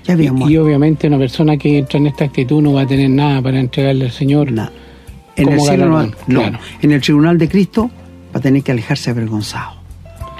[0.04, 3.10] Ya y, y, obviamente una persona que entra en esta actitud no va a tener
[3.10, 4.52] nada para entregarle al Señor.
[5.36, 6.44] En el cielo no,
[6.82, 7.90] En el tribunal de Cristo
[8.34, 9.84] va a tener que alejarse avergonzado.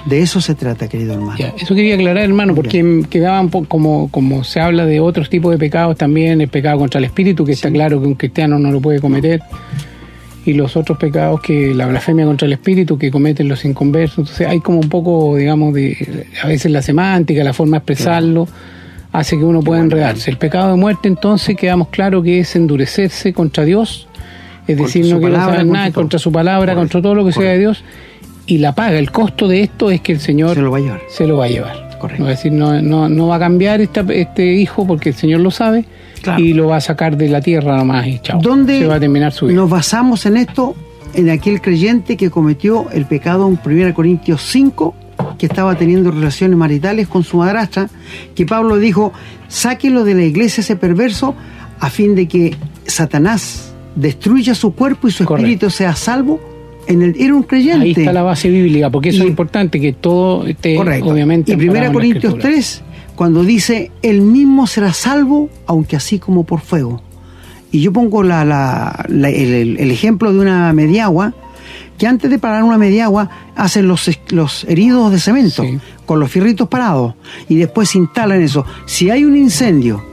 [0.06, 1.38] De eso se trata, querido hermano.
[1.58, 5.96] eso quería aclarar, hermano, porque quedaban como, como se habla de otros tipos de pecados
[5.96, 9.00] también, el pecado contra el espíritu, que está claro que un cristiano no lo puede
[9.00, 9.40] cometer
[10.44, 14.18] y los otros pecados que la blasfemia contra el espíritu que cometen los inconversos.
[14.18, 18.46] Entonces hay como un poco, digamos, de a veces la semántica, la forma de expresarlo,
[19.12, 20.30] hace que uno pueda enredarse.
[20.30, 24.06] El pecado de muerte entonces quedamos claro que es endurecerse contra Dios,
[24.66, 27.58] es decir, no quiero saber nada contra su palabra, contra todo lo que sea de
[27.58, 27.84] Dios,
[28.46, 30.80] y la paga, el costo de esto es que el Señor se lo va a
[30.80, 31.00] llevar.
[31.08, 31.98] Se lo va a llevar.
[31.98, 32.28] Correcto.
[32.28, 35.86] Es decir, no, no, no va a cambiar este hijo porque el Señor lo sabe,
[36.38, 38.40] y lo va a sacar de la tierra nomás y chao.
[38.40, 39.56] ¿Dónde Se va a terminar su vida.
[39.56, 40.74] Nos basamos en esto,
[41.14, 44.94] en aquel creyente que cometió el pecado en 1 Corintios 5,
[45.38, 47.88] que estaba teniendo relaciones maritales con su madrastra,
[48.34, 49.12] que Pablo dijo,
[49.48, 51.34] sáquelo de la iglesia ese perverso
[51.80, 52.56] a fin de que
[52.86, 56.40] Satanás destruya su cuerpo y su espíritu sea salvo
[56.86, 57.84] en el, era un creyente.
[57.84, 61.10] Ahí está la base bíblica, porque eso es importante, que todo esté Correcto.
[61.10, 61.52] obviamente.
[61.52, 62.82] Y 1 Corintios 3
[63.14, 67.00] cuando dice, el mismo será salvo, aunque así como por fuego.
[67.70, 71.34] Y yo pongo la, el, ejemplo de una mediagua,
[71.98, 75.64] que antes de parar una mediagua hacen los, los heridos de cemento,
[76.06, 77.14] con los fierritos parados,
[77.48, 78.64] y después instalan eso.
[78.86, 80.04] Si hay un incendio,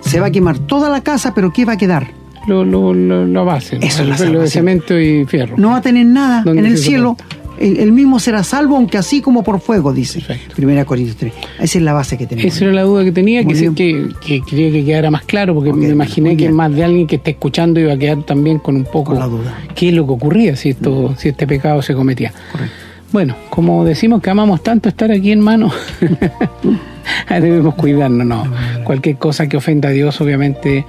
[0.00, 2.15] se va a quemar toda la casa, pero ¿qué va a quedar?
[2.46, 5.56] Lo, lo, lo, base, Eso lo de cemento y fierro.
[5.56, 7.16] No va a tener nada en el cielo
[7.58, 10.22] el, mismo será salvo, aunque así como por fuego, dice.
[10.54, 11.32] Primera Corintios 3.
[11.60, 12.54] Esa es la base que tenemos.
[12.54, 15.72] Esa era la duda que tenía, que, que, que, quería que quedara más claro, porque
[15.72, 18.84] me imaginé que más de alguien que esté escuchando iba a quedar también con un
[18.84, 19.58] poco la duda.
[19.74, 22.32] qué es lo que ocurría si, esto, si este pecado se cometía.
[22.52, 22.74] Correcto.
[23.12, 25.70] Bueno, como decimos que amamos tanto estar aquí en mano,
[27.30, 28.44] debemos cuidarnos, no.
[28.84, 30.84] Cualquier cosa que ofenda a Dios, obviamente,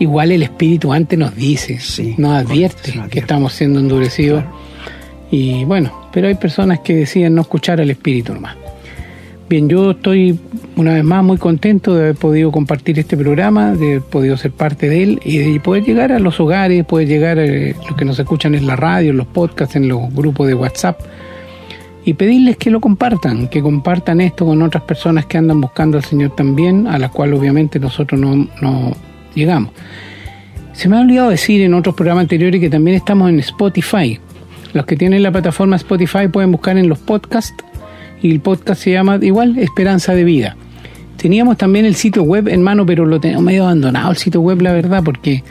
[0.00, 1.78] igual el Espíritu antes nos dice,
[2.18, 4.42] nos advierte que estamos siendo endurecidos.
[5.30, 8.56] Y bueno, pero hay personas que deciden no escuchar al espíritu nomás.
[9.48, 10.38] Bien, yo estoy
[10.76, 14.50] una vez más muy contento de haber podido compartir este programa, de haber podido ser
[14.50, 18.04] parte de él y de poder llegar a los hogares, poder llegar a los que
[18.04, 21.00] nos escuchan en la radio, en los podcasts, en los grupos de WhatsApp
[22.04, 26.04] y pedirles que lo compartan, que compartan esto con otras personas que andan buscando al
[26.04, 28.96] Señor también, a las cuales obviamente nosotros no, no
[29.34, 29.72] llegamos.
[30.72, 34.18] Se me ha olvidado decir en otros programas anteriores que también estamos en Spotify.
[34.72, 37.54] Los que tienen la plataforma Spotify pueden buscar en los podcasts
[38.22, 40.56] y el podcast se llama igual Esperanza de Vida.
[41.16, 44.62] Teníamos también el sitio web en mano, pero lo tenemos medio abandonado el sitio web,
[44.62, 45.44] la verdad, porque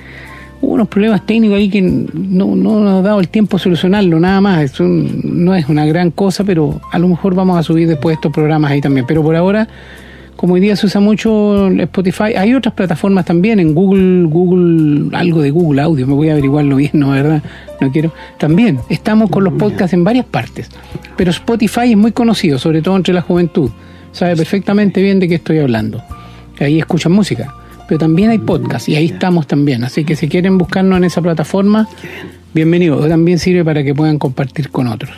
[0.61, 4.19] hubo unos problemas técnicos ahí que no, no nos ha dado el tiempo a solucionarlo,
[4.19, 4.63] nada más.
[4.63, 8.31] Es no es una gran cosa, pero a lo mejor vamos a subir después estos
[8.31, 9.05] programas ahí también.
[9.07, 9.67] Pero por ahora
[10.39, 15.41] como hoy día se usa mucho Spotify, hay otras plataformas también, en Google, Google, algo
[15.41, 17.09] de Google Audio, me voy a averiguarlo bien, ¿no?
[17.09, 17.43] ¿Verdad?
[17.81, 18.13] No quiero.
[18.37, 20.69] También estamos con los podcasts en varias partes,
[21.17, 23.69] pero Spotify es muy conocido, sobre todo entre la juventud.
[24.13, 26.01] Sabe perfectamente bien de qué estoy hablando.
[26.61, 27.53] Ahí escuchan música,
[27.89, 29.83] pero también hay podcasts y ahí estamos también.
[29.83, 31.89] Así que si quieren buscarnos en esa plataforma,
[32.53, 33.05] bienvenido.
[33.09, 35.11] También sirve para que puedan compartir con otros.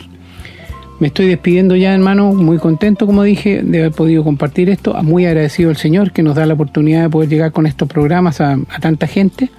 [1.00, 4.94] Me estoy despidiendo ya, hermano, muy contento, como dije, de haber podido compartir esto.
[5.02, 8.40] Muy agradecido al Señor que nos da la oportunidad de poder llegar con estos programas
[8.40, 9.50] a, tanta gente.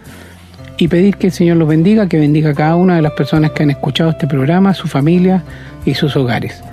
[0.78, 3.52] y pedir que el Señor los bendiga, que bendiga a cada una de las personas
[3.52, 5.44] que han escuchado este programa, su familia
[5.86, 6.64] y sus hogares.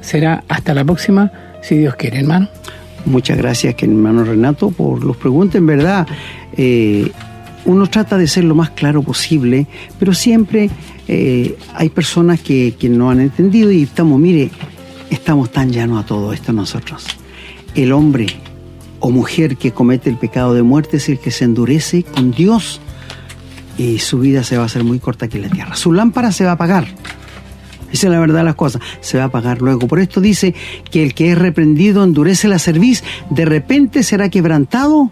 [0.00, 2.48] Será hasta la próxima, si Dios quiere, hermano.
[3.06, 5.56] Muchas gracias, hermano Renato, por los preguntas.
[5.56, 6.06] En verdad,
[6.56, 7.10] eh,
[7.64, 9.66] uno trata de ser lo más claro posible,
[9.98, 10.70] pero siempre
[11.08, 14.50] eh, hay personas que, no han entendido y estamos, mire,
[15.10, 17.06] estamos tan llanos a todo esto nosotros.
[17.74, 18.26] El hombre
[19.00, 22.80] o mujer que comete el pecado de muerte es el que se endurece con Dios
[23.76, 25.76] y su vida se va a hacer muy corta aquí en la tierra.
[25.76, 26.86] Su lámpara se va a apagar.
[27.90, 28.82] Esa es la verdad de las cosas.
[29.00, 29.86] Se va a apagar luego.
[29.86, 30.54] Por esto dice
[30.90, 35.10] que el que es reprendido endurece la cerviz, de repente será quebrantado,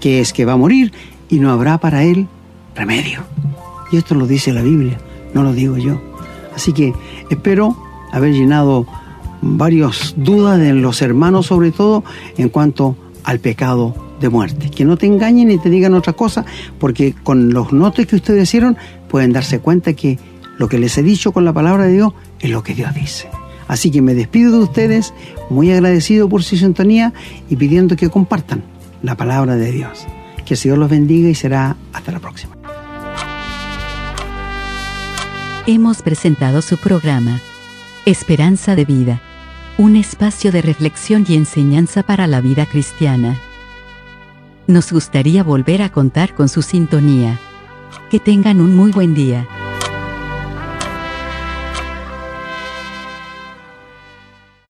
[0.00, 0.92] que es que va a morir,
[1.28, 2.26] y no habrá para él
[2.74, 3.20] remedio.
[3.90, 4.98] Y esto lo dice la Biblia,
[5.34, 6.00] no lo digo yo.
[6.54, 6.94] Así que
[7.30, 7.76] espero
[8.12, 8.86] haber llenado
[9.42, 12.04] varias dudas de los hermanos, sobre todo
[12.36, 14.70] en cuanto al pecado de muerte.
[14.70, 16.44] Que no te engañen ni te digan otra cosa,
[16.78, 18.76] porque con los notes que ustedes hicieron
[19.08, 20.18] pueden darse cuenta que
[20.58, 23.28] lo que les he dicho con la palabra de Dios es lo que Dios dice.
[23.68, 25.12] Así que me despido de ustedes,
[25.50, 27.12] muy agradecido por su sintonía
[27.50, 28.62] y pidiendo que compartan
[29.02, 30.06] la palabra de Dios.
[30.46, 32.56] Que el Señor los bendiga y será hasta la próxima.
[35.66, 37.40] Hemos presentado su programa,
[38.04, 39.20] Esperanza de Vida,
[39.76, 43.36] un espacio de reflexión y enseñanza para la vida cristiana.
[44.68, 47.40] Nos gustaría volver a contar con su sintonía.
[48.08, 49.48] Que tengan un muy buen día.